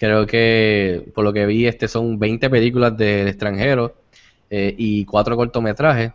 Creo 0.00 0.26
que 0.26 1.12
por 1.14 1.24
lo 1.24 1.30
que 1.30 1.44
vi 1.44 1.66
este 1.66 1.86
son 1.86 2.18
20 2.18 2.48
películas 2.48 2.96
del 2.96 3.28
extranjero 3.28 3.96
eh, 4.48 4.74
y 4.78 5.04
cuatro 5.04 5.36
cortometrajes. 5.36 6.12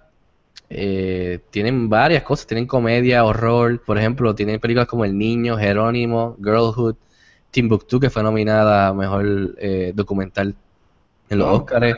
Eh, 0.71 1.37
tienen 1.51 1.87
varias 1.87 2.23
cosas, 2.23 2.47
tienen 2.47 2.65
comedia, 2.65 3.23
horror, 3.23 3.79
por 3.85 3.99
ejemplo, 3.99 4.33
tienen 4.33 4.59
películas 4.59 4.87
como 4.87 5.05
El 5.05 5.15
Niño, 5.15 5.55
Jerónimo, 5.55 6.35
Girlhood, 6.43 6.95
Timbuktu, 7.51 7.99
que 7.99 8.09
fue 8.09 8.23
nominada 8.23 8.87
a 8.87 8.93
Mejor 8.95 9.53
eh, 9.59 9.91
Documental 9.93 10.55
en 11.29 11.37
los 11.37 11.47
Oh. 11.47 11.53
Oscars, 11.57 11.95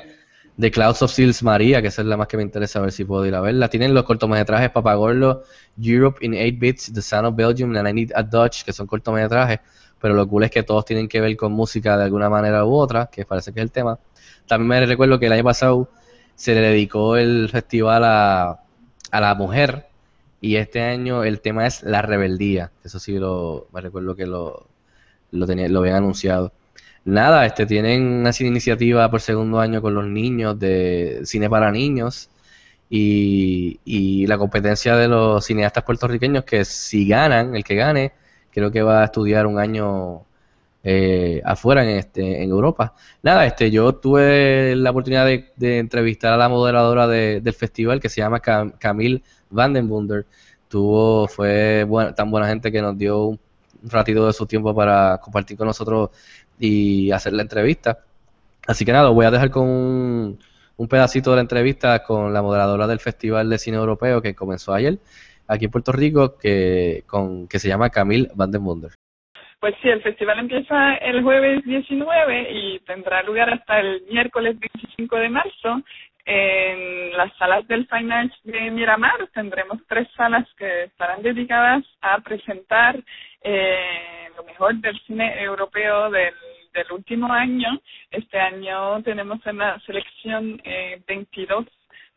The 0.60 0.72
Clouds 0.72 1.02
of 1.04 1.12
Seals 1.12 1.42
María, 1.42 1.82
que 1.82 1.88
esa 1.88 2.02
es 2.02 2.08
la 2.10 2.18
más 2.18 2.28
que 2.28 2.36
me 2.36 2.44
interesa 2.44 2.82
ver 2.82 2.92
si 2.92 3.06
puedo 3.06 3.26
ir 3.26 3.34
a 3.34 3.40
verla. 3.40 3.70
Tienen 3.70 3.94
los 3.94 4.04
cortometrajes 4.04 4.72
Papagorlo, 4.72 5.44
Europe 5.82 6.18
in 6.26 6.34
8 6.34 6.58
Bits, 6.60 6.92
The 6.94 7.02
Sound 7.02 7.28
of 7.28 7.36
Belgium, 7.38 7.74
and 7.78 7.88
I 7.88 7.94
Need 7.94 8.12
a 8.14 8.24
Dutch, 8.24 8.66
que 8.66 8.74
son 8.74 8.88
cortometrajes, 8.88 9.60
pero 10.00 10.14
lo 10.14 10.28
cool 10.28 10.44
es 10.44 10.52
que 10.52 10.64
todos 10.64 10.86
tienen 10.86 11.08
que 11.08 11.22
ver 11.22 11.36
con 11.38 11.52
música 11.52 11.98
de 11.98 12.06
alguna 12.06 12.30
manera 12.30 12.66
u 12.66 12.74
otra, 12.76 13.08
que 13.08 13.26
parece 13.26 13.54
que 13.54 13.60
es 13.60 13.64
el 13.64 13.72
tema. 13.72 14.00
También 14.48 14.68
me 14.68 14.86
recuerdo 14.86 15.20
que 15.20 15.28
el 15.28 15.34
año 15.34 15.44
pasado 15.44 15.90
se 16.36 16.54
le 16.54 16.62
dedicó 16.62 17.18
el 17.18 17.50
festival 17.50 18.04
a, 18.06 18.62
a 19.12 19.22
la 19.22 19.36
mujer 19.36 19.88
y 20.42 20.56
este 20.58 20.82
año 20.82 21.24
el 21.24 21.42
tema 21.42 21.68
es 21.68 21.84
la 21.84 22.02
rebeldía. 22.02 22.72
Eso 22.84 23.00
sí 23.00 23.18
lo 23.18 23.68
me 23.74 23.82
recuerdo 23.82 24.16
que 24.16 24.26
lo 24.28 24.68
lo, 25.32 25.46
lo 25.46 25.80
habían 25.80 25.96
anunciado. 25.96 26.54
Nada, 27.06 27.46
este 27.46 27.66
tienen 27.66 28.04
una 28.04 28.32
iniciativa 28.40 29.10
por 29.10 29.22
segundo 29.22 29.60
año 29.60 29.82
con 29.82 29.94
los 29.94 30.06
niños 30.06 30.60
de 30.60 31.22
cine 31.24 31.50
para 31.50 31.72
niños 31.72 32.30
y, 32.90 33.80
y 33.86 34.28
la 34.28 34.38
competencia 34.38 34.96
de 34.96 35.08
los 35.08 35.46
cineastas 35.46 35.84
puertorriqueños 35.84 36.44
que 36.44 36.66
si 36.66 37.08
ganan, 37.08 37.56
el 37.56 37.64
que 37.64 37.76
gane, 37.76 38.14
creo 38.52 38.72
que 38.72 38.82
va 38.82 39.02
a 39.02 39.06
estudiar 39.06 39.48
un 39.48 39.60
año 39.60 40.24
eh, 40.84 41.42
afuera 41.46 41.84
en 41.84 41.90
este 41.98 42.44
en 42.44 42.50
Europa. 42.50 42.94
Nada, 43.24 43.46
este 43.46 43.72
yo 43.72 43.94
tuve 43.96 44.76
la 44.76 44.92
oportunidad 44.92 45.26
de, 45.26 45.80
entrevistar 45.80 46.34
a 46.34 46.38
la 46.38 46.50
moderadora 46.50 47.08
de- 47.08 47.42
del 47.42 47.54
festival 47.54 48.00
que 48.00 48.10
se 48.10 48.22
llama 48.22 48.40
Cam- 48.42 48.74
Camille 48.80 49.24
Vandenbunder. 49.50 50.26
Tuvo 50.70 51.28
fue 51.28 51.84
buena- 51.86 52.14
tan 52.16 52.30
buena 52.32 52.48
gente 52.48 52.72
que 52.72 52.82
nos 52.82 52.98
dio 52.98 53.26
un 53.28 53.40
ratito 53.84 54.26
de 54.28 54.34
su 54.34 54.46
tiempo 54.46 54.74
para 54.76 55.20
compartir 55.22 55.58
con 55.58 55.68
nosotros 55.68 56.10
y 56.60 57.12
hacer 57.12 57.34
la 57.34 57.42
entrevista. 57.44 58.00
Así 58.68 58.86
que 58.86 58.92
nada, 58.92 59.10
voy 59.10 59.26
a 59.26 59.32
dejar 59.32 59.50
con 59.52 59.64
un, 59.68 60.40
un 60.78 60.88
pedacito 60.88 61.30
de 61.32 61.38
la 61.38 61.42
entrevista 61.42 62.04
con 62.04 62.34
la 62.34 62.42
moderadora 62.42 62.88
del 62.88 63.00
Festival 63.00 63.50
de 63.50 63.58
Cine 63.58 63.78
Europeo 63.78 64.22
que 64.22 64.36
comenzó 64.36 64.74
ayer 64.74 65.00
aquí 65.48 65.66
en 65.66 65.72
Puerto 65.72 65.92
Rico, 65.92 66.38
que, 66.38 67.04
con, 67.08 67.48
que 67.48 67.60
se 67.60 67.68
llama 67.68 67.90
Camille 67.90 68.30
Vandenbunder. 68.36 68.92
Pues 69.60 69.74
sí, 69.82 69.90
el 69.90 70.04
festival 70.04 70.40
empieza 70.40 70.96
el 70.96 71.24
jueves 71.24 71.64
19 71.66 72.52
y 72.52 72.80
tendrá 72.82 73.24
lugar 73.24 73.52
hasta 73.52 73.80
el 73.80 74.04
miércoles 74.10 74.60
25 74.60 75.16
de 75.16 75.30
marzo 75.30 75.82
en 76.26 77.18
las 77.18 77.36
salas 77.38 77.68
del 77.68 77.88
Fine 77.88 78.14
Arts 78.14 78.36
de 78.44 78.70
Miramar. 78.70 79.28
Tendremos 79.34 79.80
tres 79.88 80.08
salas 80.16 80.48
que 80.58 80.84
estarán 80.84 81.24
dedicadas 81.24 81.84
a 82.02 82.20
presentar 82.20 83.02
eh, 83.42 84.30
lo 84.36 84.44
mejor 84.44 84.76
del 84.76 85.00
cine 85.08 85.42
europeo 85.42 86.12
del, 86.12 86.36
del 86.74 86.92
último 86.92 87.32
año. 87.32 87.80
Este 88.12 88.40
año 88.40 89.02
tenemos 89.02 89.40
en 89.48 89.58
la 89.58 89.80
selección 89.80 90.62
eh, 90.66 91.02
22 91.08 91.66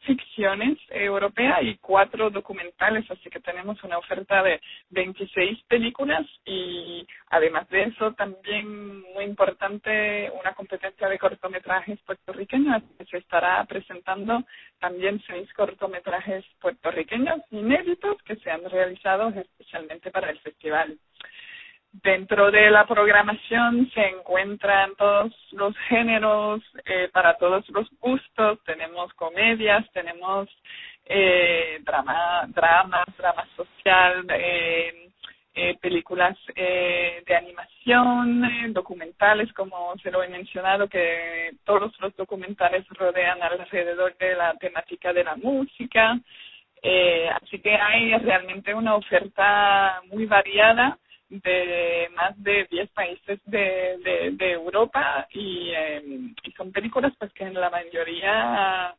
ficciones 0.07 0.79
europeas 0.89 1.63
y 1.63 1.77
cuatro 1.79 2.31
documentales, 2.31 3.11
así 3.11 3.29
que 3.29 3.41
tenemos 3.41 3.83
una 3.85 3.99
oferta 3.99 4.43
de 4.43 4.61
26 4.91 5.63
películas 5.69 6.27
y 6.45 7.07
además 7.29 7.69
de 7.69 7.83
eso 7.85 8.13
también 8.13 9.01
muy 9.13 9.25
importante 9.25 10.31
una 10.41 10.55
competencia 10.55 11.09
de 11.09 11.19
cortometrajes 11.19 11.99
puertorriqueños, 12.01 12.83
que 12.99 13.05
se 13.07 13.19
estará 13.19 13.65
presentando 13.65 14.45
también 14.79 15.23
seis 15.27 15.53
cortometrajes 15.53 16.45
puertorriqueños 16.61 17.41
inéditos 17.51 18.23
que 18.23 18.37
se 18.37 18.51
han 18.51 18.69
realizado 18.71 19.29
especialmente 19.29 20.11
para 20.11 20.31
el 20.31 20.39
festival. 20.41 20.99
Dentro 21.93 22.53
de 22.53 22.71
la 22.71 22.87
programación 22.87 23.91
se 23.93 24.01
encuentran 24.01 24.95
todos 24.97 25.33
los 25.51 25.77
géneros 25.89 26.63
eh, 26.85 27.09
para 27.13 27.35
todos 27.37 27.69
los 27.71 27.91
gustos. 27.99 28.63
Tenemos 28.65 29.13
comedias, 29.15 29.85
tenemos 29.93 30.49
eh, 31.05 31.81
drama, 31.83 32.47
dramas, 32.55 33.07
drama 33.19 33.45
social, 33.57 34.25
eh, 34.31 35.11
eh, 35.53 35.77
películas 35.81 36.39
eh, 36.55 37.25
de 37.27 37.35
animación, 37.35 38.45
eh, 38.45 38.67
documentales, 38.69 39.53
como 39.53 39.97
se 39.99 40.13
lo 40.13 40.23
he 40.23 40.29
mencionado, 40.29 40.89
que 40.89 41.57
todos 41.65 41.93
los 41.99 42.15
documentales 42.15 42.87
rodean 42.91 43.43
alrededor 43.43 44.17
de 44.17 44.37
la 44.37 44.55
temática 44.55 45.13
de 45.13 45.25
la 45.25 45.35
música. 45.35 46.21
Eh, 46.81 47.29
así 47.43 47.59
que 47.59 47.75
hay 47.75 48.17
realmente 48.19 48.73
una 48.73 48.95
oferta 48.95 50.01
muy 50.07 50.27
variada 50.27 50.97
de 51.31 52.09
más 52.17 52.41
de 52.43 52.67
10 52.71 52.91
países 52.91 53.39
de, 53.47 54.35
de, 54.37 54.53
Europa 54.53 55.29
y, 55.31 55.71
eh, 55.71 56.03
y 56.43 56.53
son 56.53 56.73
películas 56.73 57.13
pues 57.19 57.33
que 57.33 57.45
en 57.45 57.55
la 57.55 57.71
mayoría 57.71 58.95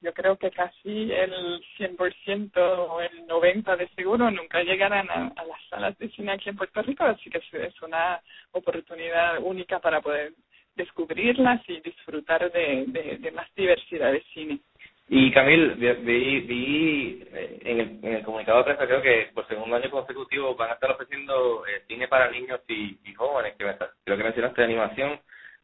yo 0.00 0.12
creo 0.14 0.36
que 0.36 0.50
casi 0.50 1.12
el 1.12 1.62
100% 1.78 2.56
o 2.56 3.00
el 3.00 3.26
90% 3.26 3.76
de 3.76 3.88
seguro 3.88 4.30
nunca 4.30 4.62
llegarán 4.62 5.10
a, 5.10 5.32
a 5.36 5.44
las 5.44 5.60
salas 5.68 5.96
de 5.98 6.08
cine 6.10 6.32
aquí 6.32 6.48
en 6.48 6.56
Puerto 6.56 6.80
Rico, 6.82 7.04
así 7.04 7.28
que 7.28 7.38
es, 7.38 7.82
una 7.82 8.20
oportunidad 8.52 9.38
única 9.42 9.78
para 9.78 10.00
poder 10.00 10.32
descubrirlas 10.76 11.60
y 11.68 11.80
disfrutar 11.80 12.50
de, 12.52 13.18
de 13.18 13.30
más 13.32 13.48
diversidad 13.54 14.12
de 14.12 14.22
cine. 14.32 14.60
Y 15.08 15.30
Camil, 15.30 15.74
vi, 15.74 16.40
vi, 16.40 17.24
eh, 17.32 17.58
en, 17.62 17.80
el, 17.80 17.98
en 18.02 18.14
el 18.16 18.22
comunicado 18.24 18.58
de 18.58 18.64
prensa 18.64 18.86
creo 18.86 19.00
que 19.00 19.30
por 19.32 19.46
segundo 19.46 19.76
año 19.76 19.88
consecutivo 19.88 20.56
van 20.56 20.70
a 20.70 20.74
estar 20.74 20.90
ofreciendo 20.90 21.64
eh, 21.66 21.82
cine 21.86 22.08
para 22.08 22.28
niños 22.30 22.60
y, 22.66 22.98
jóvenes, 23.14 23.54
que 23.56 23.64
me, 23.64 23.76
creo 23.76 24.16
que 24.16 24.24
mencionaste 24.24 24.64
animación, 24.64 25.20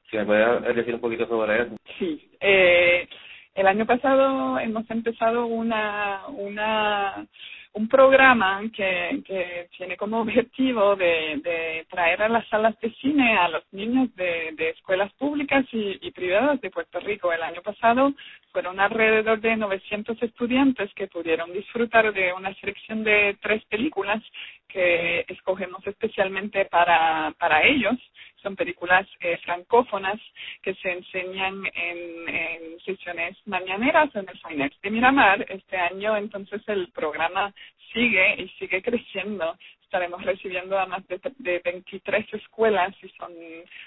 si 0.08 0.16
me 0.16 0.26
puedes 0.26 0.76
decir 0.76 0.94
un 0.94 1.00
poquito 1.00 1.26
sobre 1.26 1.62
eso. 1.62 1.76
Sí, 1.98 2.30
eh, 2.40 3.08
el 3.56 3.66
año 3.66 3.84
pasado 3.84 4.60
hemos 4.60 4.88
empezado 4.88 5.46
una, 5.46 6.22
una, 6.28 7.26
un 7.72 7.88
programa 7.88 8.62
que, 8.74 9.22
que 9.26 9.68
tiene 9.76 9.96
como 9.96 10.20
objetivo 10.20 10.94
de, 10.94 11.40
de 11.42 11.86
traer 11.90 12.22
a 12.22 12.28
las 12.28 12.46
salas 12.48 12.78
de 12.80 12.92
cine 12.92 13.36
a 13.36 13.48
los 13.48 13.64
niños 13.72 14.14
de, 14.14 14.52
de 14.52 14.70
escuelas 14.70 15.12
públicas 15.14 15.66
y, 15.72 15.98
y 16.00 16.12
privadas 16.12 16.60
de 16.60 16.70
Puerto 16.70 17.00
Rico. 17.00 17.32
El 17.32 17.42
año 17.42 17.60
pasado 17.60 18.14
fueron 18.52 18.78
alrededor 18.78 19.40
de 19.40 19.56
900 19.56 20.22
estudiantes 20.22 20.92
que 20.94 21.08
pudieron 21.08 21.52
disfrutar 21.52 22.12
de 22.12 22.32
una 22.32 22.54
selección 22.54 23.02
de 23.02 23.36
tres 23.40 23.64
películas 23.64 24.22
que 24.68 25.24
escogemos 25.28 25.84
especialmente 25.86 26.66
para, 26.66 27.34
para 27.38 27.62
ellos. 27.66 27.98
Son 28.42 28.54
películas 28.56 29.08
eh, 29.20 29.38
francófonas 29.44 30.20
que 30.62 30.74
se 30.74 30.90
enseñan 30.90 31.62
en, 31.74 32.80
sesiones 32.84 33.36
mañaneras 33.46 34.10
en 34.16 34.28
el 34.28 34.38
Finex 34.40 34.80
de 34.80 34.90
Miramar. 34.90 35.46
Este 35.48 35.76
año 35.76 36.16
entonces 36.16 36.60
el 36.66 36.88
programa 36.88 37.54
sigue 37.92 38.42
y 38.42 38.48
sigue 38.58 38.82
creciendo. 38.82 39.56
Estaremos 39.92 40.24
recibiendo 40.24 40.78
a 40.78 40.86
más 40.86 41.06
de, 41.06 41.20
de 41.36 41.60
23 41.62 42.32
escuelas 42.32 42.96
y 43.02 43.10
son 43.10 43.30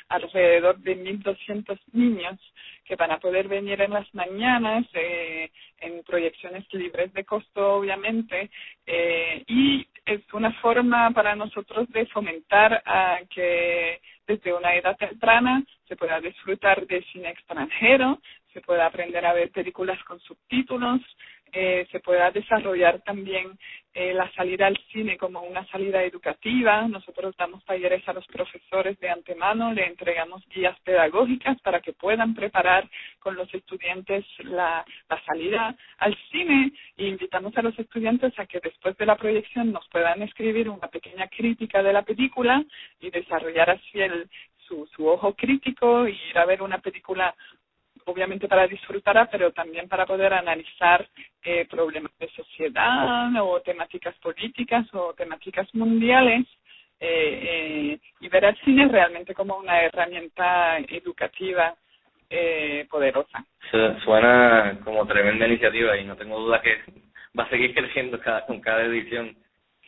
alrededor 0.09 0.77
de 0.77 0.95
1.200 0.95 1.79
niños 1.93 2.39
que 2.83 2.95
van 2.95 3.09
a 3.09 3.17
poder 3.17 3.47
venir 3.47 3.81
en 3.81 3.89
las 3.89 4.13
mañanas 4.13 4.85
eh, 4.93 5.49
en 5.79 6.03
proyecciones 6.03 6.71
libres 6.73 7.11
de 7.13 7.25
costo, 7.25 7.77
obviamente, 7.77 8.51
eh, 8.85 9.43
y 9.47 9.87
es 10.05 10.21
una 10.31 10.53
forma 10.61 11.09
para 11.09 11.35
nosotros 11.35 11.89
de 11.89 12.05
fomentar 12.05 12.83
a 12.85 13.21
que 13.27 13.99
desde 14.27 14.53
una 14.53 14.75
edad 14.75 14.95
temprana 14.97 15.63
se 15.87 15.95
pueda 15.95 16.21
disfrutar 16.21 16.85
de 16.85 17.01
cine 17.11 17.31
extranjero, 17.31 18.19
se 18.53 18.61
pueda 18.61 18.85
aprender 18.85 19.25
a 19.25 19.33
ver 19.33 19.49
películas 19.49 20.01
con 20.03 20.19
subtítulos, 20.19 21.01
eh, 21.51 21.87
se 21.91 21.99
pueda 21.99 22.31
desarrollar 22.31 23.01
también 23.01 23.57
eh, 23.93 24.13
la 24.13 24.29
salida 24.33 24.67
al 24.67 24.77
cine 24.91 25.17
como 25.17 25.41
una 25.41 25.65
salida 25.67 26.03
educativa. 26.03 26.85
Nosotros 26.87 27.33
damos 27.37 27.63
talleres 27.63 28.05
a 28.07 28.13
los 28.13 28.27
profesores 28.27 28.99
de 28.99 29.09
antemano, 29.09 29.71
le 29.71 29.85
entregamos 29.87 30.43
guías 30.49 30.77
pedagógicas 30.81 31.59
para 31.61 31.79
que 31.79 31.93
puedan 31.93 32.35
preparar 32.35 32.89
con 33.19 33.35
los 33.35 33.53
estudiantes 33.53 34.25
la, 34.39 34.85
la 35.09 35.23
salida 35.23 35.75
al 35.99 36.17
cine 36.29 36.73
e 36.97 37.07
invitamos 37.07 37.57
a 37.57 37.61
los 37.61 37.77
estudiantes 37.79 38.37
a 38.37 38.45
que 38.45 38.59
después 38.59 38.97
de 38.97 39.05
la 39.05 39.15
proyección 39.15 39.71
nos 39.71 39.87
puedan 39.87 40.21
escribir 40.23 40.69
una 40.69 40.89
pequeña 40.89 41.27
crítica 41.29 41.81
de 41.81 41.93
la 41.93 42.01
película 42.01 42.63
y 42.99 43.09
desarrollar 43.11 43.69
así 43.69 44.01
el, 44.01 44.29
su, 44.67 44.87
su 44.95 45.07
ojo 45.07 45.33
crítico 45.35 46.07
y 46.07 46.19
ir 46.29 46.37
a 46.37 46.45
ver 46.45 46.61
una 46.61 46.79
película 46.79 47.33
obviamente 48.05 48.47
para 48.47 48.67
disfrutarla, 48.67 49.29
pero 49.29 49.51
también 49.51 49.87
para 49.87 50.05
poder 50.05 50.33
analizar 50.33 51.07
eh, 51.43 51.65
problemas 51.69 52.11
de 52.19 52.27
sociedad 52.29 53.29
o 53.41 53.61
temáticas 53.61 54.15
políticas 54.19 54.85
o 54.93 55.13
temáticas 55.13 55.67
mundiales 55.73 56.45
eh, 56.99 57.39
eh, 57.97 57.99
y 58.19 58.27
ver 58.29 58.45
al 58.45 58.57
cine 58.59 58.87
realmente 58.87 59.33
como 59.33 59.57
una 59.57 59.81
herramienta 59.81 60.77
educativa 60.79 61.75
eh, 62.29 62.85
poderosa. 62.89 63.45
Su- 63.71 63.99
Suena 64.03 64.79
como 64.83 65.05
tremenda 65.05 65.47
iniciativa 65.47 65.97
y 65.97 66.05
no 66.05 66.15
tengo 66.15 66.39
duda 66.39 66.61
que 66.61 66.77
va 67.37 67.43
a 67.43 67.49
seguir 67.49 67.73
creciendo 67.75 68.19
cada, 68.19 68.45
con 68.45 68.59
cada 68.61 68.83
edición. 68.83 69.35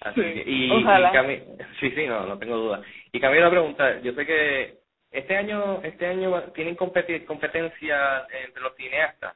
Así 0.01 0.21
Sí, 0.21 0.33
que, 0.33 0.43
y, 0.45 0.71
ojalá. 0.71 1.09
y 1.11 1.17
Cami- 1.17 1.43
sí, 1.79 1.91
sí, 1.91 2.05
no, 2.05 2.25
no 2.27 2.37
tengo 2.37 2.55
duda. 2.57 2.81
Y 3.11 3.19
Camilo, 3.19 3.41
una 3.43 3.49
pregunta, 3.51 3.99
yo 4.01 4.13
sé 4.13 4.25
que 4.25 4.77
este 5.11 5.37
año, 5.37 5.81
este 5.83 6.05
año 6.07 6.41
tienen 6.53 6.75
competi- 6.75 7.25
competencia 7.25 8.25
entre 8.45 8.61
los 8.61 8.75
cineastas, 8.75 9.35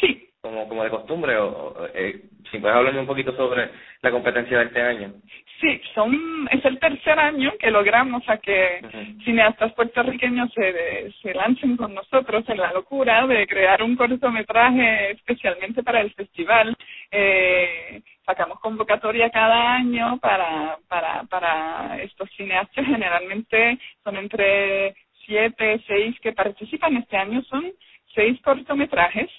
Sí, 0.00 0.30
como, 0.40 0.66
como 0.68 0.82
de 0.84 0.90
costumbre, 0.90 1.36
o, 1.36 1.48
o, 1.48 1.86
eh, 1.94 2.22
si 2.50 2.58
puedes 2.58 2.76
hablarme 2.76 3.00
un 3.00 3.06
poquito 3.06 3.36
sobre 3.36 3.68
la 4.00 4.10
competencia 4.10 4.58
de 4.58 4.64
este 4.64 4.80
año. 4.82 5.12
sí, 5.60 5.80
son 5.94 6.48
es 6.50 6.64
el 6.64 6.78
tercer 6.80 7.18
año 7.18 7.52
que 7.58 7.70
logramos 7.70 8.22
a 8.28 8.38
que 8.38 8.80
cineastas 9.24 9.72
puertorriqueños 9.74 10.50
se, 10.54 11.12
se 11.22 11.34
lancen 11.34 11.76
con 11.76 11.94
nosotros 11.94 12.42
en 12.48 12.56
la 12.58 12.72
locura 12.72 13.26
de 13.26 13.46
crear 13.46 13.82
un 13.82 13.94
cortometraje 13.94 15.12
especialmente 15.12 15.82
para 15.82 16.00
el 16.00 16.12
festival. 16.14 16.74
Eh, 17.10 18.02
sacamos 18.24 18.58
convocatoria 18.60 19.30
cada 19.30 19.74
año 19.74 20.18
para, 20.20 20.78
para, 20.88 21.22
para 21.24 21.98
estos 22.02 22.28
cineastas. 22.30 22.84
Generalmente 22.86 23.78
son 24.02 24.16
entre 24.16 24.94
siete, 25.26 25.82
seis 25.86 26.18
que 26.20 26.32
participan. 26.32 26.96
Este 26.96 27.16
año 27.16 27.42
son 27.44 27.72
seis 28.14 28.40
cortometrajes 28.42 29.30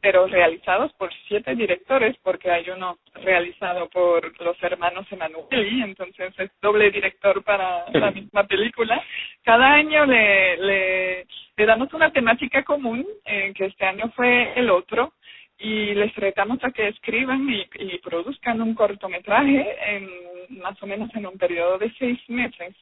pero 0.00 0.26
realizados 0.26 0.92
por 0.92 1.12
siete 1.26 1.54
directores, 1.56 2.16
porque 2.22 2.50
hay 2.50 2.70
uno 2.70 2.98
realizado 3.14 3.88
por 3.88 4.40
los 4.40 4.56
hermanos 4.62 5.10
Emanueli, 5.10 5.82
entonces 5.82 6.32
es 6.38 6.50
doble 6.62 6.90
director 6.90 7.42
para 7.42 7.84
la 7.90 8.10
misma 8.12 8.44
película. 8.44 9.02
Cada 9.42 9.74
año 9.74 10.06
le, 10.06 10.56
le, 10.56 11.26
le 11.56 11.66
damos 11.66 11.92
una 11.92 12.12
temática 12.12 12.62
común, 12.62 13.04
eh, 13.24 13.52
que 13.56 13.66
este 13.66 13.84
año 13.84 14.12
fue 14.14 14.52
el 14.54 14.70
otro, 14.70 15.14
y 15.58 15.92
les 15.94 16.14
retamos 16.14 16.62
a 16.62 16.70
que 16.70 16.86
escriban 16.86 17.50
y, 17.50 17.66
y 17.80 17.98
produzcan 17.98 18.62
un 18.62 18.74
cortometraje 18.74 19.76
en 19.96 20.60
más 20.60 20.80
o 20.80 20.86
menos 20.86 21.12
en 21.16 21.26
un 21.26 21.36
periodo 21.36 21.76
de 21.78 21.92
seis 21.98 22.20
meses. 22.28 22.76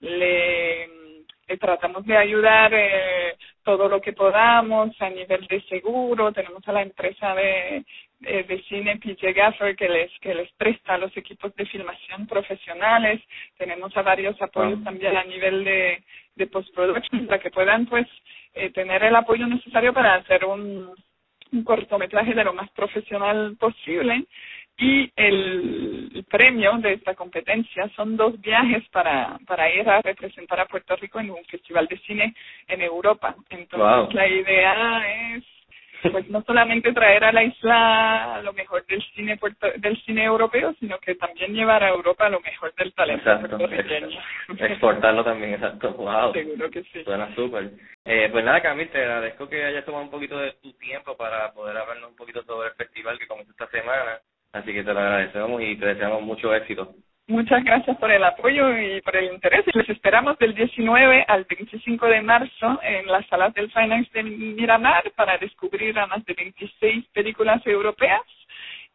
Le, 0.00 0.88
le 1.48 1.56
tratamos 1.58 2.04
de 2.04 2.16
ayudar 2.16 2.72
eh, 2.74 3.36
todo 3.62 3.88
lo 3.88 4.00
que 4.00 4.12
podamos 4.12 4.90
a 5.00 5.10
nivel 5.10 5.46
de 5.46 5.60
seguro. 5.62 6.32
Tenemos 6.32 6.66
a 6.66 6.72
la 6.72 6.82
empresa 6.82 7.34
de, 7.34 7.84
de, 8.20 8.42
de 8.44 8.62
cine 8.62 8.98
PJ 8.98 9.32
Gaffer 9.32 9.76
que 9.76 9.88
les 9.88 10.10
que 10.20 10.34
les 10.34 10.50
presta 10.52 10.98
los 10.98 11.16
equipos 11.16 11.54
de 11.54 11.66
filmación 11.66 12.26
profesionales. 12.26 13.22
Tenemos 13.56 13.96
a 13.96 14.02
varios 14.02 14.40
apoyos 14.42 14.82
también 14.82 15.16
a 15.16 15.24
nivel 15.24 15.64
de, 15.64 16.02
de 16.34 16.46
postproduction 16.46 17.26
para 17.26 17.40
que 17.40 17.50
puedan 17.50 17.86
pues 17.86 18.06
eh, 18.54 18.70
tener 18.70 19.02
el 19.04 19.14
apoyo 19.14 19.46
necesario 19.46 19.92
para 19.92 20.14
hacer 20.14 20.44
un, 20.44 20.94
un 21.52 21.64
cortometraje 21.64 22.34
de 22.34 22.44
lo 22.44 22.52
más 22.52 22.70
profesional 22.70 23.56
posible 23.58 24.24
y 24.78 25.10
el, 25.16 26.24
premio 26.28 26.72
de 26.78 26.94
esta 26.94 27.14
competencia 27.14 27.88
son 27.94 28.16
dos 28.16 28.38
viajes 28.40 28.86
para, 28.90 29.38
para 29.46 29.72
ir 29.72 29.88
a 29.88 30.02
representar 30.02 30.60
a 30.60 30.66
Puerto 30.66 30.96
Rico 30.96 31.18
en 31.20 31.30
un 31.30 31.44
festival 31.44 31.86
de 31.86 31.98
cine 31.98 32.34
en 32.68 32.82
Europa. 32.82 33.34
Entonces 33.48 33.78
Wow. 33.78 34.10
la 34.12 34.28
idea 34.28 35.34
es 35.34 35.44
pues 36.10 36.28
no 36.28 36.42
solamente 36.42 36.92
traer 36.92 37.24
a 37.24 37.32
la 37.32 37.42
isla 37.42 38.40
lo 38.42 38.52
mejor 38.52 38.84
del 38.86 39.02
cine 39.14 39.36
puerto, 39.36 39.66
del 39.76 39.96
cine 40.02 40.24
europeo, 40.24 40.74
sino 40.80 40.98
que 40.98 41.14
también 41.14 41.54
llevar 41.54 41.82
a 41.82 41.90
Europa 41.90 42.28
lo 42.28 42.40
mejor 42.40 42.74
del 42.74 42.92
talento 42.94 43.30
Exacto, 43.30 43.56
puertorriqueño. 43.56 44.18
exportarlo 44.58 45.24
también, 45.24 45.54
exacto. 45.54 45.92
Wow. 45.92 46.32
Seguro 46.32 46.70
que 46.70 46.82
sí. 46.84 47.04
Suena 47.04 47.34
súper. 47.34 47.70
Eh, 48.04 48.28
pues 48.30 48.44
nada, 48.44 48.60
Camil, 48.60 48.88
te 48.90 48.98
agradezco 48.98 49.48
que 49.48 49.64
hayas 49.64 49.84
tomado 49.84 50.04
un 50.04 50.10
poquito 50.10 50.38
de 50.38 50.52
tu 50.62 50.72
tiempo 50.74 51.16
para 51.16 51.52
poder 51.52 51.76
hablarnos 51.76 52.10
un 52.10 52.16
poquito 52.16 52.42
sobre 52.44 52.68
el 52.68 52.74
festival 52.74 53.18
que 53.18 53.26
comenzó 53.26 53.50
esta 53.50 53.68
semana. 53.68 54.18
Así 54.52 54.72
que 54.72 54.82
te 54.84 54.92
lo 54.92 55.00
agradecemos 55.00 55.60
y 55.62 55.76
te 55.76 55.86
deseamos 55.86 56.22
mucho 56.22 56.54
éxito. 56.54 56.94
Muchas 57.28 57.64
gracias 57.64 57.96
por 57.98 58.10
el 58.10 58.22
apoyo 58.24 58.76
y 58.78 59.00
por 59.02 59.16
el 59.16 59.32
interés. 59.34 59.64
Les 59.74 59.88
esperamos 59.90 60.38
del 60.38 60.54
19 60.54 61.24
al 61.28 61.44
25 61.44 62.06
de 62.06 62.22
marzo 62.22 62.80
en 62.82 63.06
las 63.06 63.26
salas 63.28 63.52
del 63.54 63.70
Finance 63.72 64.10
de 64.14 64.22
Miramar 64.24 65.10
para 65.16 65.38
descubrir 65.38 65.98
a 65.98 66.06
más 66.06 66.24
de 66.26 66.34
26 66.34 67.06
películas 67.14 67.64
europeas 67.66 68.22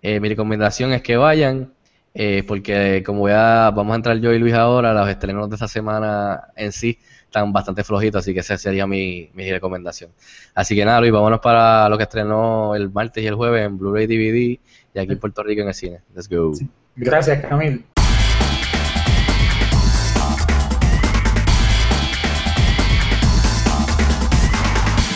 Eh, 0.00 0.18
mi 0.20 0.28
recomendación 0.28 0.92
es 0.92 1.02
que 1.02 1.16
vayan, 1.16 1.72
eh, 2.14 2.42
porque 2.46 3.02
como 3.04 3.28
ya 3.28 3.70
vamos 3.70 3.92
a 3.92 3.96
entrar 3.96 4.18
yo 4.18 4.32
y 4.32 4.38
Luis 4.38 4.54
ahora, 4.54 4.92
los 4.92 5.08
estrenos 5.08 5.48
de 5.48 5.56
esta 5.56 5.68
semana 5.68 6.48
en 6.56 6.72
sí 6.72 6.98
están 7.24 7.52
bastante 7.52 7.84
flojitos, 7.84 8.20
así 8.20 8.34
que 8.34 8.40
esa 8.40 8.58
sería 8.58 8.86
mi, 8.86 9.30
mi 9.32 9.50
recomendación. 9.50 10.10
Así 10.54 10.74
que 10.74 10.84
nada, 10.84 11.00
Luis, 11.00 11.12
vámonos 11.12 11.40
para 11.40 11.88
lo 11.88 11.96
que 11.96 12.04
estrenó 12.04 12.74
el 12.74 12.90
martes 12.90 13.22
y 13.24 13.26
el 13.26 13.34
jueves 13.34 13.64
en 13.64 13.78
Blu-ray 13.78 14.06
DVD 14.06 14.60
y 14.94 14.98
aquí 14.98 15.12
en 15.12 15.18
Puerto 15.18 15.42
Rico 15.42 15.62
en 15.62 15.68
el 15.68 15.74
cine. 15.74 16.00
Let's 16.14 16.28
go. 16.28 16.52
Gracias, 16.96 17.46
Camil. 17.46 17.84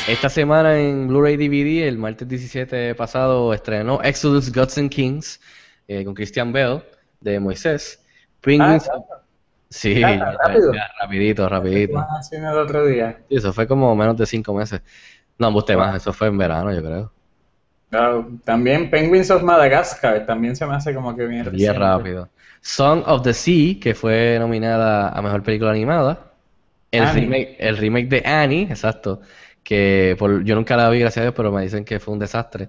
Esta 0.06 0.28
semana 0.28 0.78
en 0.78 1.08
Blu-ray 1.08 1.36
DVD, 1.36 1.88
el 1.88 1.98
martes 1.98 2.28
17 2.28 2.94
pasado, 2.94 3.52
estrenó 3.52 4.00
Exodus 4.02 4.52
Gods 4.52 4.78
and 4.78 4.90
Kings 4.90 5.40
eh, 5.88 6.04
con 6.04 6.14
Christian 6.14 6.52
Bell 6.52 6.82
de 7.20 7.40
Moisés. 7.40 8.00
Penguins. 8.40 8.88
Ah, 8.88 9.02
sí, 9.68 10.02
Ah, 10.04 10.36
rápido. 10.44 10.72
ya, 10.72 10.88
rapidito, 11.00 11.48
rapidito. 11.48 11.98
Haciendo 12.18 12.50
el 12.50 12.58
otro 12.58 12.86
día. 12.86 13.18
Sí, 13.28 13.34
eso 13.36 13.52
fue 13.52 13.66
como 13.66 13.94
menos 13.96 14.16
de 14.16 14.26
cinco 14.26 14.54
meses. 14.54 14.80
No, 15.38 15.48
usted 15.56 15.76
más, 15.76 15.96
eso 15.96 16.12
fue 16.12 16.28
en 16.28 16.38
verano, 16.38 16.72
yo 16.72 16.82
creo. 16.82 17.12
Ah, 17.92 18.24
también 18.44 18.90
Penguins 18.90 19.30
of 19.30 19.42
Madagascar, 19.42 20.24
también 20.24 20.54
se 20.54 20.66
me 20.66 20.74
hace 20.74 20.94
como 20.94 21.16
que 21.16 21.26
bien 21.26 21.42
Bien 21.50 21.52
reciente. 21.52 21.78
rápido. 21.78 22.28
Song 22.60 23.02
of 23.06 23.22
the 23.22 23.32
Sea, 23.34 23.78
que 23.80 23.94
fue 23.94 24.36
nominada 24.38 25.08
a 25.08 25.20
Mejor 25.22 25.42
Película 25.42 25.70
Animada. 25.72 26.32
El 26.92 27.08
remake, 27.12 27.56
el 27.58 27.76
remake 27.76 28.08
de 28.08 28.22
Annie, 28.24 28.62
exacto. 28.70 29.20
Que 29.66 30.14
por, 30.16 30.44
yo 30.44 30.54
nunca 30.54 30.76
la 30.76 30.88
vi, 30.90 31.00
gracias 31.00 31.18
a 31.18 31.22
Dios, 31.22 31.34
pero 31.34 31.50
me 31.50 31.60
dicen 31.60 31.84
que 31.84 31.98
fue 31.98 32.14
un 32.14 32.20
desastre. 32.20 32.68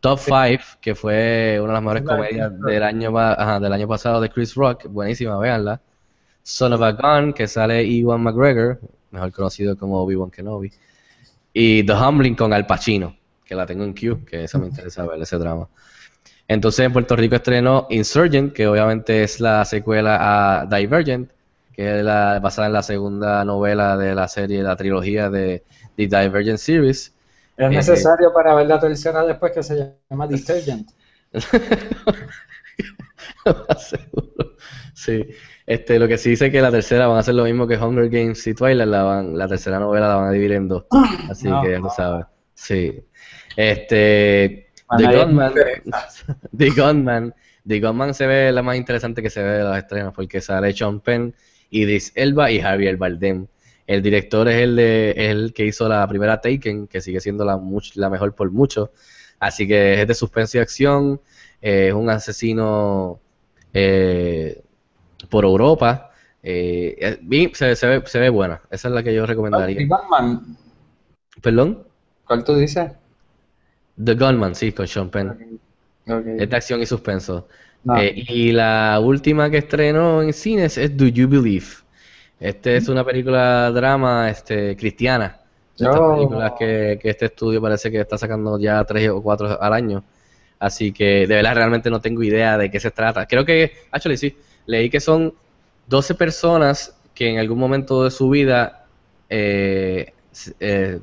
Top 0.00 0.18
5, 0.18 0.78
que 0.80 0.94
fue 0.94 1.58
una 1.60 1.68
de 1.68 1.74
las 1.74 1.82
mejores 1.82 2.02
comedias 2.02 2.60
del 2.62 2.82
año, 2.82 3.18
ajá, 3.18 3.60
del 3.60 3.70
año 3.74 3.86
pasado 3.86 4.22
de 4.22 4.30
Chris 4.30 4.54
Rock. 4.54 4.86
Buenísima, 4.88 5.38
véanla. 5.38 5.82
Son 6.42 6.72
of 6.72 6.80
a 6.80 6.92
Gun, 6.92 7.34
que 7.34 7.46
sale 7.46 7.82
Ewan 7.82 8.22
McGregor, 8.22 8.80
mejor 9.10 9.32
conocido 9.32 9.76
como 9.76 10.00
Obi-Wan 10.00 10.30
Kenobi. 10.30 10.72
Y 11.52 11.84
The 11.84 11.92
Humbling 11.92 12.36
con 12.36 12.54
Al 12.54 12.64
Pacino, 12.64 13.14
que 13.44 13.54
la 13.54 13.66
tengo 13.66 13.84
en 13.84 13.92
Q, 13.92 14.24
que 14.24 14.44
eso 14.44 14.58
me 14.58 14.68
interesa 14.68 15.04
ver, 15.04 15.20
ese 15.20 15.36
drama. 15.36 15.68
Entonces 16.48 16.86
en 16.86 16.94
Puerto 16.94 17.16
Rico 17.16 17.36
estrenó 17.36 17.86
Insurgent, 17.90 18.54
que 18.54 18.66
obviamente 18.66 19.22
es 19.22 19.40
la 19.40 19.66
secuela 19.66 20.62
a 20.62 20.64
Divergent, 20.64 21.30
que 21.80 21.98
es 21.98 22.04
la, 22.04 22.38
basada 22.40 22.66
en 22.66 22.74
la 22.74 22.82
segunda 22.82 23.42
novela 23.44 23.96
de 23.96 24.14
la 24.14 24.28
serie, 24.28 24.62
la 24.62 24.76
trilogía 24.76 25.30
de 25.30 25.64
The 25.96 26.06
Divergent 26.08 26.58
Series. 26.58 27.14
Es 27.56 27.66
Eh, 27.66 27.68
necesario 27.70 28.32
para 28.34 28.54
ver 28.54 28.66
la 28.66 28.78
tercera 28.78 29.24
después 29.24 29.52
que 29.52 29.62
se 29.62 29.94
llama 30.10 30.26
Detergent. 30.26 30.90
Sí. 34.94 35.26
Este, 35.66 35.98
lo 35.98 36.08
que 36.08 36.18
sí 36.18 36.30
dice 36.30 36.50
que 36.50 36.60
la 36.60 36.70
tercera 36.70 37.06
van 37.06 37.16
a 37.16 37.20
hacer 37.20 37.34
lo 37.34 37.44
mismo 37.44 37.66
que 37.66 37.76
Hunger 37.78 38.08
Games 38.10 38.46
y 38.46 38.54
Twilight, 38.54 38.88
la, 38.88 39.02
van, 39.02 39.38
la 39.38 39.48
tercera 39.48 39.78
novela 39.78 40.08
la 40.08 40.16
van 40.16 40.28
a 40.28 40.32
dividir 40.32 40.52
en 40.52 40.68
dos. 40.68 40.84
Así 41.30 41.48
No. 41.48 41.62
que 41.62 41.70
ya 41.70 41.78
lo 41.78 41.88
sabes. 41.90 42.26
Sí. 42.54 43.02
Este, 43.56 44.68
The 44.98 45.16
Gunman. 45.16 45.54
The 46.56 46.70
Gunman, 46.70 47.34
The 47.66 47.80
Gunman 47.80 48.14
se 48.14 48.26
ve 48.26 48.52
la 48.52 48.62
más 48.62 48.76
interesante 48.76 49.22
que 49.22 49.30
se 49.30 49.42
ve 49.42 49.50
de 49.58 49.64
las 49.64 49.78
estrenas 49.78 50.12
porque 50.14 50.40
sale 50.40 50.72
Sean 50.74 51.00
Penn, 51.00 51.34
Idris 51.70 52.12
Elba 52.14 52.50
y 52.50 52.60
Javier 52.60 52.96
Bardem. 52.96 53.46
El 53.86 54.02
director 54.02 54.48
es 54.48 54.56
el, 54.62 54.76
de, 54.76 55.10
es 55.12 55.30
el 55.30 55.52
que 55.52 55.66
hizo 55.66 55.88
la 55.88 56.06
primera 56.08 56.40
Taken, 56.40 56.86
que 56.86 57.00
sigue 57.00 57.20
siendo 57.20 57.44
la, 57.44 57.56
much- 57.56 57.94
la 57.96 58.08
mejor 58.10 58.34
por 58.34 58.50
mucho. 58.50 58.92
Así 59.38 59.66
que 59.66 60.00
es 60.02 60.08
de 60.08 60.14
suspenso 60.14 60.58
y 60.58 60.60
acción. 60.60 61.20
eh, 61.62 61.88
es 61.88 61.94
un 61.94 62.08
asesino 62.10 63.20
eh, 63.74 64.62
por 65.30 65.44
Europa. 65.44 66.10
eh, 66.42 67.18
eh, 67.30 67.50
se, 67.54 67.76
se 67.76 67.86
ve, 67.88 68.02
se 68.06 68.18
ve 68.20 68.28
buena. 68.30 68.62
Esa 68.70 68.88
es 68.88 68.94
la 68.94 69.02
que 69.02 69.14
yo 69.14 69.26
recomendaría. 69.26 69.76
Gunman, 69.88 70.56
¿Perdón? 71.42 71.86
¿cuál 72.24 72.44
tú 72.44 72.54
dices? 72.54 72.92
The 74.04 74.14
Gunman, 74.16 74.54
sí, 74.56 74.72
con 74.72 74.88
Sean 74.88 75.10
Penn. 75.10 75.28
Ok. 76.08 76.26
Es 76.36 76.48
de 76.50 76.56
acción 76.56 76.80
y 76.82 76.86
suspenso. 76.86 77.48
No. 77.84 77.96
Eh, 77.98 78.24
y 78.28 78.52
la 78.52 79.00
última 79.02 79.50
que 79.50 79.58
estrenó 79.58 80.22
en 80.22 80.32
cines 80.32 80.76
es 80.78 80.96
Do 80.96 81.06
You 81.06 81.28
Believe? 81.28 81.66
Este 82.38 82.76
es 82.76 82.88
una 82.88 83.04
película 83.04 83.70
drama 83.70 84.30
este, 84.30 84.76
cristiana. 84.76 85.40
Estas 85.76 85.96
Oh. 85.98 86.14
películas 86.14 86.52
que, 86.58 86.98
que 87.00 87.10
este 87.10 87.26
estudio 87.26 87.60
parece 87.60 87.90
que 87.90 88.00
está 88.00 88.18
sacando 88.18 88.58
ya 88.58 88.84
tres 88.84 89.08
o 89.08 89.22
cuatro 89.22 89.60
al 89.60 89.72
año. 89.72 90.04
Así 90.58 90.92
que 90.92 91.26
de 91.26 91.34
verdad 91.36 91.54
realmente 91.54 91.88
no 91.90 92.00
tengo 92.00 92.22
idea 92.22 92.58
de 92.58 92.70
qué 92.70 92.78
se 92.80 92.90
trata. 92.90 93.26
Creo 93.26 93.46
que, 93.46 93.72
actually 93.90 94.18
sí, 94.18 94.36
leí 94.66 94.90
que 94.90 95.00
son 95.00 95.32
12 95.88 96.14
personas 96.14 96.96
que 97.14 97.28
en 97.28 97.38
algún 97.38 97.58
momento 97.58 98.04
de 98.04 98.10
su 98.10 98.30
vida 98.30 98.86
eh, 99.28 100.12
eh, 100.60 101.00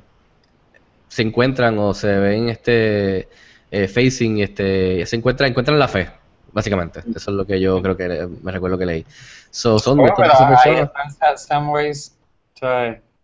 se 1.07 1.21
encuentran 1.21 1.77
o 1.77 1.93
se 1.93 2.17
ven 2.17 2.49
este 2.49 3.27
eh, 3.69 3.87
facing 3.87 4.39
este 4.39 5.05
se 5.05 5.15
encuentran 5.15 5.49
encuentran 5.49 5.77
la 5.77 5.87
fe 5.87 6.09
básicamente. 6.57 7.01
Eso 7.15 7.31
es 7.31 7.37
lo 7.37 7.45
que 7.45 7.59
yo 7.61 7.79
creo 7.83 7.95
que 7.95 8.27
me 8.41 8.51
recuerdo 8.51 8.79
que 8.79 8.85
leí. 8.87 9.05
So, 9.51 9.77
son 9.77 9.97
Bueno, 9.97 10.15
estas 10.17 10.37
pero 10.37 10.49
12 10.49 10.69
ahí 10.69 10.75
personas 10.75 12.11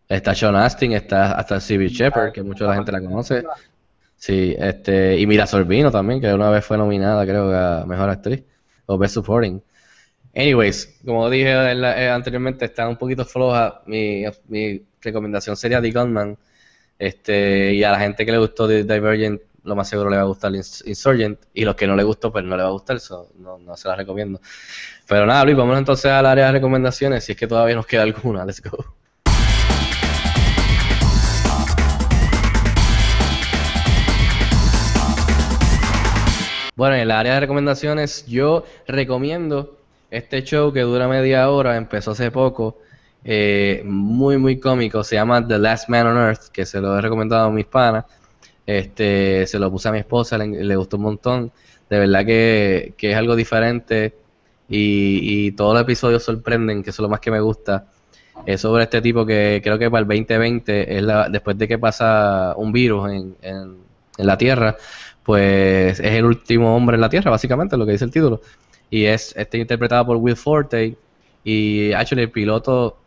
está 0.08 0.36
Sean 0.36 0.56
Astin 0.56 0.94
está 0.94 1.32
hasta 1.32 1.60
Civil 1.60 1.90
Shepard 1.90 2.32
que 2.32 2.44
mucha 2.44 2.66
la 2.66 2.76
gente 2.76 2.92
la 2.92 3.02
conoce. 3.02 3.44
Sí 4.16 4.56
este 4.58 5.18
y 5.20 5.26
Mira 5.26 5.48
Sorbino 5.48 5.90
también 5.92 6.22
que 6.22 6.32
una 6.32 6.52
vez 6.52 6.64
fue 6.64 6.78
nominada 6.78 7.26
creo 7.26 7.52
a 7.52 7.86
mejor 7.86 8.10
actriz 8.10 8.44
o 8.86 8.98
best 9.00 9.16
supporting. 9.16 9.60
Anyways 10.36 11.00
como 11.04 11.28
dije 11.32 11.50
eh, 11.52 12.10
anteriormente 12.10 12.66
está 12.66 12.88
un 12.88 12.98
poquito 12.98 13.26
floja. 13.26 13.82
Mi, 13.88 14.26
mi 14.48 14.86
recomendación 15.02 15.58
sería 15.58 15.82
The 15.82 15.92
Gunman 15.92 16.38
este, 17.00 17.74
y 17.74 17.84
a 17.84 17.92
la 17.92 18.00
gente 18.00 18.26
que 18.26 18.32
le 18.32 18.38
gustó 18.38 18.68
The 18.68 18.84
Divergent, 18.84 19.42
lo 19.64 19.76
más 19.76 19.88
seguro 19.90 20.10
le 20.10 20.18
va 20.18 20.24
a 20.24 20.26
gustar 20.26 20.52
Ins- 20.52 20.84
Insurgent. 20.86 21.40
Y 21.54 21.64
los 21.66 21.76
que 21.76 21.88
no 21.88 21.96
le 21.96 22.04
gustó, 22.04 22.32
pues 22.32 22.44
no 22.46 22.56
le 22.58 22.64
va 22.64 22.70
a 22.70 22.72
gustar, 22.74 23.00
so, 23.00 23.30
no, 23.40 23.58
no 23.58 23.78
se 23.78 23.88
la 23.88 23.96
recomiendo. 23.96 24.40
Pero 25.08 25.26
nada, 25.26 25.44
Luis, 25.46 25.56
vámonos 25.58 25.80
entonces 25.80 26.12
al 26.12 26.26
área 26.26 26.48
de 26.48 26.52
recomendaciones, 26.54 27.24
si 27.24 27.32
es 27.34 27.38
que 27.38 27.48
todavía 27.48 27.76
nos 27.76 27.86
queda 27.86 28.04
alguna. 28.04 28.46
Let's 28.46 28.62
go. 28.62 28.84
Bueno, 36.76 36.96
en 36.96 37.02
el 37.02 37.12
área 37.12 37.36
de 37.36 37.40
recomendaciones, 37.42 38.26
yo 38.26 38.66
recomiendo 38.88 39.78
este 40.10 40.44
show 40.44 40.74
que 40.74 40.82
dura 40.82 41.08
media 41.08 41.50
hora, 41.50 41.78
empezó 41.78 42.12
hace 42.12 42.32
poco, 42.32 42.80
eh, 43.24 43.84
muy, 43.86 44.38
muy 44.38 44.60
cómico, 44.60 45.04
se 45.04 45.16
llama 45.16 45.48
The 45.48 45.60
Last 45.60 45.88
Man 45.88 46.08
on 46.08 46.18
Earth, 46.18 46.48
que 46.52 46.66
se 46.66 46.82
lo 46.82 46.98
he 46.98 47.02
recomendado 47.02 47.46
a 47.48 47.52
mis 47.52 47.66
panas, 47.66 48.06
este, 48.66 49.46
se 49.48 49.60
lo 49.60 49.72
puse 49.72 49.90
a 49.90 49.92
mi 49.92 50.00
esposa, 50.00 50.38
le, 50.38 50.76
gustó 50.76 50.98
un 50.98 51.04
montón, 51.04 51.52
de 51.90 52.00
verdad 52.00 52.26
que, 52.26 52.94
que 52.98 53.12
es 53.12 53.18
algo 53.18 53.36
diferente 53.36 54.14
y, 54.70 55.48
y 55.48 55.52
todos 55.52 55.74
los 55.74 55.84
episodios 55.84 56.24
sorprenden, 56.24 56.84
que 56.84 56.92
eso 56.92 57.02
es 57.02 57.04
lo 57.04 57.10
más 57.10 57.20
que 57.20 57.32
me 57.32 57.40
gusta, 57.40 57.88
es 58.46 58.62
sobre 58.62 58.84
este 58.84 59.02
tipo 59.02 59.26
que 59.26 59.62
creo 59.64 59.78
que 59.80 59.90
para 59.90 60.02
el 60.02 60.08
2020, 60.08 60.98
es 60.98 61.06
después 61.32 61.58
de 61.58 61.68
que 61.68 61.78
pasa 61.78 62.54
un 62.58 62.72
virus 62.72 63.12
en, 63.12 63.36
en, 63.42 63.84
la 64.18 64.38
Tierra, 64.38 64.76
pues 65.24 66.00
es 66.00 66.14
el 66.14 66.26
último 66.26 66.76
hombre 66.76 66.96
en 66.96 67.02
la 67.02 67.10
Tierra, 67.10 67.32
básicamente, 67.32 67.78
lo 67.78 67.86
que 67.86 67.94
dice 67.94 68.06
el 68.06 68.12
título. 68.12 68.42
Y 68.90 69.06
es 69.06 69.34
este 69.36 69.58
interpretado 69.58 70.06
por 70.06 70.18
Will 70.18 70.36
Forte. 70.36 70.96
Y 71.44 71.92
actually 71.94 72.24
el 72.24 72.32
piloto 72.32 72.98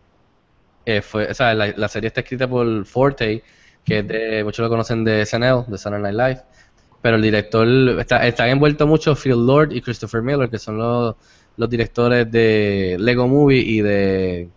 eh, 0.84 1.00
fue, 1.02 1.30
o 1.30 1.34
sea, 1.34 1.54
la, 1.54 1.68
la 1.76 1.88
serie 1.88 2.08
está 2.08 2.22
escrita 2.22 2.48
por 2.48 2.84
Forte, 2.86 3.42
que 3.86 4.00
es 4.00 4.08
de, 4.08 4.44
muchos 4.44 4.62
lo 4.64 4.68
conocen 4.68 5.04
de 5.04 5.24
SNL, 5.24 5.64
de 5.68 5.78
Saturday 5.78 6.12
Night 6.12 6.16
Live. 6.16 6.42
Pero 7.00 7.16
el 7.16 7.22
director, 7.22 7.66
está, 8.00 8.26
están 8.26 8.48
envueltos 8.48 8.86
mucho 8.86 9.14
Phil 9.14 9.46
Lord 9.46 9.72
y 9.72 9.80
Christopher 9.80 10.22
Miller, 10.22 10.50
que 10.50 10.58
son 10.58 10.76
los, 10.76 11.14
los 11.56 11.70
directores 11.70 12.30
de 12.30 12.96
Lego 12.98 13.28
Movie 13.28 13.60
y 13.60 13.80
de 13.80 14.48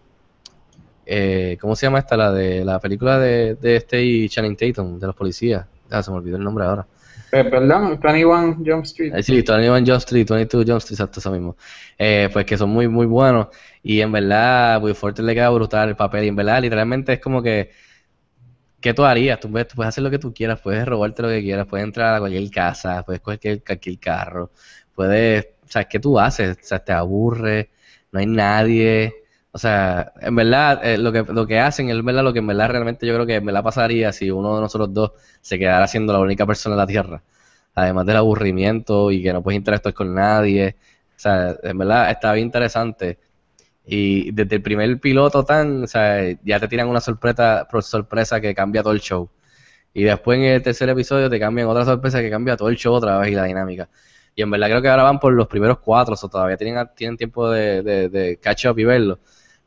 eh, 1.05 1.57
¿cómo 1.59 1.75
se 1.75 1.85
llama 1.85 1.99
esta? 1.99 2.17
La 2.17 2.31
de 2.31 2.63
la 2.63 2.79
película 2.79 3.17
de, 3.17 3.55
de 3.55 3.75
este 3.77 4.03
y 4.03 4.29
Channing 4.29 4.55
Tatum, 4.55 4.99
de 4.99 5.07
los 5.07 5.15
policías. 5.15 5.65
Ah, 5.89 6.03
se 6.03 6.11
me 6.11 6.17
olvidó 6.17 6.37
el 6.37 6.43
nombre 6.43 6.65
ahora. 6.65 6.85
Eh, 7.31 7.43
perdón, 7.45 7.99
21 7.99 8.57
Jump 8.65 8.85
Street. 8.85 9.13
Eh, 9.15 9.23
Sí, 9.23 9.33
21 9.33 9.77
Jump 9.79 9.97
Street, 9.97 10.27
22 10.27 10.65
Jump 10.65 10.77
Street, 10.77 10.95
exacto, 10.95 11.19
eso 11.19 11.31
mismo. 11.31 11.55
Eh, 11.97 12.29
pues 12.31 12.45
que 12.45 12.57
son 12.57 12.69
muy, 12.69 12.87
muy 12.87 13.05
buenos. 13.05 13.47
Y 13.83 14.01
en 14.01 14.11
verdad, 14.11 14.81
Will 14.83 14.95
Forte 14.95 15.21
le 15.21 15.33
queda 15.33 15.49
brutal 15.49 15.89
el 15.89 15.95
papel. 15.95 16.25
Y 16.25 16.27
en 16.27 16.35
verdad, 16.35 16.61
literalmente 16.61 17.13
es 17.13 17.19
como 17.19 17.41
que 17.41 17.71
¿qué 18.81 18.93
tú 18.93 19.03
harías? 19.03 19.39
Tú 19.39 19.51
puedes, 19.51 19.67
puedes 19.73 19.89
hacer 19.89 20.03
lo 20.03 20.09
que 20.09 20.19
tú 20.19 20.33
quieras, 20.33 20.59
puedes 20.61 20.85
robarte 20.85 21.21
lo 21.21 21.29
que 21.29 21.41
quieras, 21.41 21.67
puedes 21.67 21.85
entrar 21.85 22.15
a 22.15 22.19
cualquier 22.19 22.49
casa, 22.51 23.03
puedes 23.03 23.21
coger 23.21 23.63
cualquier, 23.63 23.99
carro, 23.99 24.51
puedes, 24.95 25.45
o 25.63 25.71
sea, 25.71 25.85
¿qué 25.85 25.99
tú 25.99 26.19
haces? 26.19 26.57
O 26.61 26.65
sea, 26.65 26.79
te 26.79 26.93
aburre, 26.93 27.69
no 28.11 28.19
hay 28.19 28.25
nadie. 28.25 29.13
O 29.51 29.57
sea, 29.57 30.13
en 30.21 30.35
verdad, 30.35 30.85
eh, 30.85 30.97
lo 30.97 31.11
que 31.11 31.23
lo 31.23 31.47
que 31.47 31.59
hacen 31.59 31.89
es 31.89 32.03
verdad 32.03 32.23
lo 32.23 32.33
que 32.33 32.39
en 32.39 32.47
verdad 32.47 32.69
realmente 32.69 33.05
yo 33.07 33.13
creo 33.15 33.25
que 33.25 33.41
me 33.41 33.51
la 33.51 33.63
pasaría 33.63 34.11
si 34.13 34.29
uno 34.31 34.55
de 34.55 34.61
nosotros 34.61 34.93
dos 34.93 35.11
se 35.41 35.57
quedara 35.57 35.87
siendo 35.87 36.13
la 36.13 36.19
única 36.19 36.45
persona 36.45 36.75
en 36.75 36.77
la 36.79 36.87
Tierra. 36.87 37.23
Además 37.75 38.05
del 38.05 38.17
aburrimiento 38.17 39.11
y 39.11 39.23
que 39.23 39.33
no 39.33 39.41
puedes 39.41 39.57
interactuar 39.57 39.93
con 39.93 40.13
nadie. 40.13 40.75
O 41.17 41.19
sea, 41.19 41.55
en 41.63 41.77
verdad 41.77 42.11
está 42.11 42.33
bien 42.33 42.47
interesante. 42.47 43.17
Y 43.91 44.31
desde 44.31 44.57
el 44.57 44.61
primer 44.61 44.99
piloto 44.99 45.43
tan, 45.43 45.83
o 45.83 45.87
sea, 45.87 46.21
ya 46.43 46.59
te 46.59 46.67
tiran 46.67 46.87
una 46.87 47.01
sorpresa, 47.01 47.67
sorpresa 47.81 48.39
que 48.39 48.53
cambia 48.53 48.83
todo 48.83 48.93
el 48.93 48.99
show. 48.99 49.29
Y 49.93 50.03
después 50.03 50.37
en 50.37 50.45
el 50.45 50.61
tercer 50.61 50.89
episodio 50.89 51.29
te 51.29 51.39
cambian 51.39 51.67
otra 51.67 51.85
sorpresa 51.85 52.21
que 52.21 52.29
cambia 52.29 52.55
todo 52.55 52.69
el 52.69 52.77
show 52.77 52.93
otra 52.93 53.17
vez 53.17 53.31
y 53.31 53.35
la 53.35 53.45
dinámica. 53.45 53.89
Y 54.35 54.43
en 54.43 54.51
verdad 54.51 54.67
creo 54.67 54.81
que 54.81 54.89
ahora 54.89 55.03
van 55.03 55.19
por 55.19 55.33
los 55.33 55.47
primeros 55.47 55.79
cuatro, 55.79 56.15
o 56.21 56.29
todavía 56.29 56.57
tienen, 56.57 56.87
tienen 56.95 57.17
tiempo 57.17 57.49
de, 57.49 57.81
de, 57.81 58.09
de 58.09 58.37
catch 58.37 58.67
up 58.67 58.77
y 58.79 58.83
verlo 58.83 59.19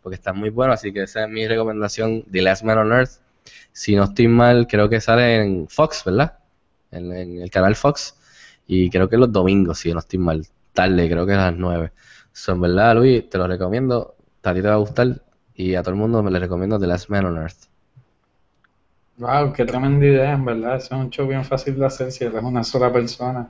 porque 0.02 0.16
está 0.16 0.32
muy 0.32 0.50
bueno, 0.50 0.72
así 0.72 0.92
que 0.92 1.04
esa 1.04 1.24
es 1.24 1.30
mi 1.30 1.46
recomendación, 1.46 2.24
The 2.30 2.42
Last 2.42 2.64
Man 2.64 2.78
on 2.78 2.92
Earth. 2.92 3.20
Si 3.72 3.94
no 3.94 4.04
estoy 4.04 4.28
mal, 4.28 4.66
creo 4.66 4.88
que 4.88 5.00
sale 5.00 5.36
en 5.36 5.68
Fox, 5.68 6.02
¿verdad? 6.04 6.38
En, 6.90 7.12
el 7.12 7.50
canal 7.50 7.76
Fox. 7.76 8.16
Y 8.66 8.90
creo 8.90 9.08
que 9.08 9.16
los 9.16 9.32
domingos, 9.32 9.78
si 9.78 9.92
no 9.92 10.00
estoy 10.00 10.18
mal. 10.18 10.46
Tarde, 10.72 11.08
creo 11.08 11.26
que 11.26 11.32
a 11.32 11.50
las 11.50 11.90
9. 12.32 12.34
Son 12.34 12.60
verdad, 12.60 12.96
Luis, 12.96 13.28
te 13.28 13.38
lo 13.38 13.46
recomiendo. 13.46 14.14
A 14.42 14.54
ti 14.54 14.62
te 14.62 14.68
va 14.68 14.74
a 14.74 14.78
gustar. 14.78 15.22
Y 15.54 15.74
a 15.74 15.82
todo 15.82 15.90
el 15.90 16.00
mundo 16.00 16.22
me 16.22 16.30
le 16.30 16.38
recomiendo 16.38 16.78
The 16.78 16.86
Last 16.86 17.10
Man 17.10 17.26
on 17.26 17.36
Earth. 17.36 17.68
Wow, 19.18 19.52
qué 19.52 19.64
tremenda 19.64 20.06
idea, 20.06 20.32
en 20.32 20.44
verdad. 20.44 20.76
es 20.76 20.90
un 20.90 21.10
show 21.10 21.28
bien 21.28 21.44
fácil 21.44 21.78
de 21.78 21.86
hacer 21.86 22.10
si 22.10 22.24
eres 22.24 22.42
una 22.42 22.64
sola 22.64 22.92
persona. 22.92 23.48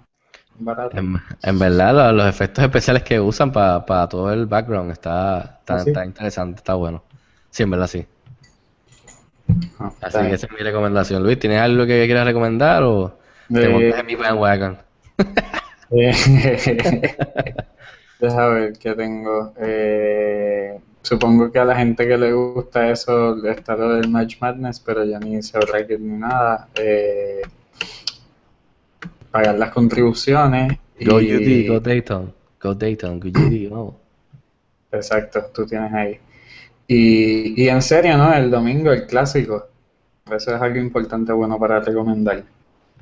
En, 1.42 1.58
verdad, 1.58 2.12
los, 2.12 2.26
efectos 2.26 2.62
especiales 2.62 3.02
que 3.02 3.18
usan 3.18 3.50
para 3.52 4.08
todo 4.08 4.32
el 4.32 4.46
background 4.46 4.90
está, 4.92 5.60
¿Ah, 5.66 5.82
está, 5.84 6.04
interesante, 6.04 6.58
está 6.58 6.74
bueno. 6.74 7.02
Sí, 7.50 7.62
en 7.62 7.70
verdad 7.70 7.86
sí. 7.86 8.06
Ah, 9.78 9.92
Así 10.02 10.18
que 10.18 10.34
esa 10.34 10.46
es 10.46 10.52
mi 10.52 10.58
recomendación. 10.58 11.22
Luis, 11.22 11.38
¿tienes 11.38 11.60
algo 11.60 11.86
que 11.86 12.04
quieras 12.04 12.26
recomendar 12.26 12.82
o 12.82 13.18
te 13.52 13.68
montas 13.68 14.00
en 14.00 14.06
mi 14.06 14.14
bandwagon? 14.14 14.78
Deja 18.22 18.48
ver 18.50 18.78
qué 18.78 18.94
tengo. 18.94 19.52
Eh, 19.58 20.78
supongo 21.02 21.50
que 21.50 21.58
a 21.58 21.64
la 21.64 21.74
gente 21.74 22.06
que 22.06 22.16
le 22.16 22.32
gusta 22.32 22.88
eso 22.88 23.44
está 23.44 23.74
lo 23.74 23.94
del 23.94 24.08
Match 24.08 24.36
Madness, 24.40 24.78
pero 24.78 25.04
ya 25.04 25.18
ni 25.18 25.42
se 25.42 25.58
que 25.88 25.98
ni 25.98 26.18
nada. 26.18 26.68
Eh, 26.76 27.42
pagar 29.28 29.58
las 29.58 29.72
contribuciones. 29.72 30.78
Go 31.00 31.16
UD, 31.16 31.66
Go 31.66 31.80
Dayton, 31.80 32.32
Go 32.62 32.74
Dayton, 32.74 33.18
Go 33.18 33.28
UD, 33.28 33.70
no. 33.72 33.96
Exacto, 34.92 35.46
tú 35.52 35.66
tienes 35.66 35.92
ahí. 35.92 36.20
Y, 36.86 37.60
y 37.60 37.68
en 37.68 37.82
serio, 37.82 38.16
¿no? 38.16 38.32
El 38.32 38.52
domingo, 38.52 38.92
el 38.92 39.04
clásico. 39.04 39.66
Eso 40.30 40.54
es 40.54 40.62
algo 40.62 40.78
importante, 40.78 41.32
bueno 41.32 41.58
para 41.58 41.80
recomendar. 41.80 42.44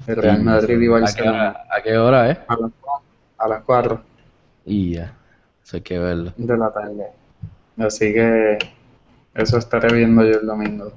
El 0.06 0.16
Real 0.16 0.42
Madrid 0.42 0.80
igual 0.80 1.04
¿A 1.04 1.12
qué 1.12 1.28
hora, 1.28 1.66
¿A 1.70 1.83
qué 1.83 1.98
hora, 1.98 2.30
eh? 2.30 2.38
A 3.37 3.48
las, 3.48 3.62
4. 3.64 4.09
Y 4.64 4.94
ya, 4.94 5.14
eso 5.64 5.76
hay 5.76 5.82
que 5.82 5.98
verlo. 5.98 6.32
De 6.36 6.56
la 6.56 6.70
tarde. 6.72 7.06
Así 7.78 8.12
que 8.12 8.58
eso 9.34 9.58
estaré 9.58 9.94
viendo 9.94 10.22
yo 10.22 10.40
el 10.40 10.46
domingo. 10.46 10.92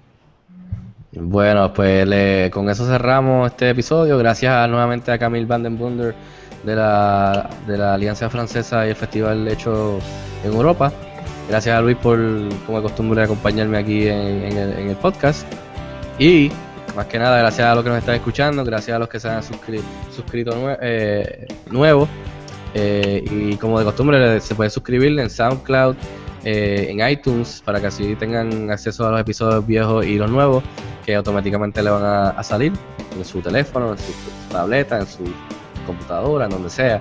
Bueno, 1.16 1.72
pues 1.74 2.50
con 2.52 2.70
eso 2.70 2.86
cerramos 2.88 3.52
este 3.52 3.70
episodio. 3.70 4.18
Gracias 4.18 4.68
nuevamente 4.70 5.12
a 5.12 5.18
Camille 5.20 5.46
Vandenbunder 5.46 6.16
de 6.64 6.76
la, 6.76 7.50
de 7.68 7.78
la 7.78 7.94
Alianza 7.94 8.30
Francesa 8.30 8.86
y 8.88 8.90
el 8.90 8.96
festival 8.96 9.48
hecho 9.48 10.00
en 10.44 10.54
Europa. 10.54 10.92
Gracias 11.50 11.78
a 11.78 11.82
Luis 11.82 11.98
por, 11.98 12.18
como 12.66 12.80
de 12.80 12.84
costumbre, 12.84 13.22
acompañarme 13.22 13.78
aquí 13.78 14.08
en, 14.08 14.58
el, 14.58 14.96
podcast. 14.96 15.46
Y 16.18 16.52
más 16.96 17.06
que 17.08 17.20
nada, 17.20 17.38
gracias 17.38 17.68
a 17.68 17.76
los 17.76 17.84
que 17.84 17.90
nos 17.90 18.00
están 18.00 18.16
escuchando, 18.16 18.64
gracias 18.64 18.96
a 18.96 19.00
los 19.00 19.10
que 19.10 19.20
se 19.20 19.30
han 19.30 19.44
suscrito 19.44 20.54
eh, 20.82 21.46
nuevos. 21.70 22.10
Eh, 22.74 23.24
y 23.30 23.56
como 23.58 23.80
de 23.80 23.86
costumbre, 23.86 24.40
se 24.40 24.56
puede 24.56 24.70
suscribir 24.70 25.18
en 25.20 25.30
SoundCloud, 25.30 25.96
eh, 26.44 26.88
en 26.90 27.08
iTunes, 27.08 27.62
para 27.64 27.80
que 27.80 27.88
así 27.88 28.16
tengan 28.16 28.72
acceso 28.72 29.08
a 29.08 29.12
los 29.12 29.22
episodios 29.22 29.66
viejos 29.66 30.06
y 30.06 30.18
los 30.18 30.30
nuevos 30.30 30.64
que 31.06 31.16
automáticamente 31.16 31.84
le 31.84 31.90
van 31.90 32.04
a, 32.04 32.44
salir 32.44 32.74
en 33.16 33.26
su 33.26 33.42
teléfono, 33.42 33.92
en 33.92 33.98
su 33.98 34.14
tableta, 34.50 35.00
en 35.00 35.08
su 35.08 35.24
computadora, 35.86 36.46
en 36.46 36.52
donde 36.52 36.70
sea. 36.70 37.00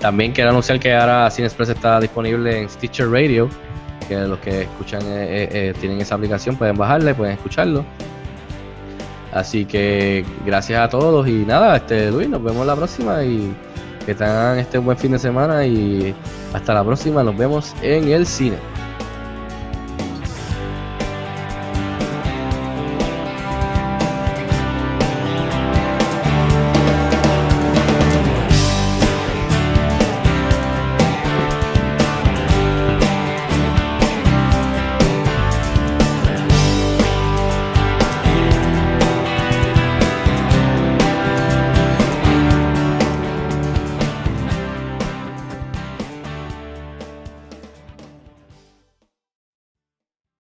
También 0.00 0.32
quiero 0.32 0.50
anunciar 0.50 0.80
que 0.80 0.92
ahora 0.92 1.30
Cine 1.30 1.46
Express 1.46 1.68
está 1.68 2.00
disponible 2.00 2.60
en 2.60 2.68
Stitcher 2.68 3.08
Radio, 3.08 3.48
que 4.08 4.16
los 4.16 4.38
que 4.40 4.62
escuchan 4.62 5.02
eh, 5.04 5.72
tienen 5.78 6.00
esa 6.00 6.16
aplicación, 6.16 6.56
pueden 6.56 6.76
bajarle, 6.76 7.14
pueden 7.14 7.34
escucharlo. 7.34 7.84
Así 9.32 9.64
que 9.64 10.24
gracias 10.44 10.80
a 10.80 10.88
todos 10.88 11.26
y 11.26 11.44
nada, 11.46 11.76
este 11.76 12.10
Luis, 12.10 12.28
nos 12.28 12.42
vemos 12.42 12.66
la 12.66 12.76
próxima 12.76 13.22
y 13.24 13.54
que 14.04 14.14
tengan 14.14 14.58
este 14.58 14.78
buen 14.78 14.96
fin 14.96 15.12
de 15.12 15.18
semana 15.18 15.64
y 15.64 16.14
hasta 16.52 16.74
la 16.74 16.84
próxima, 16.84 17.22
nos 17.22 17.36
vemos 17.36 17.74
en 17.82 18.08
el 18.08 18.26
cine. 18.26 18.71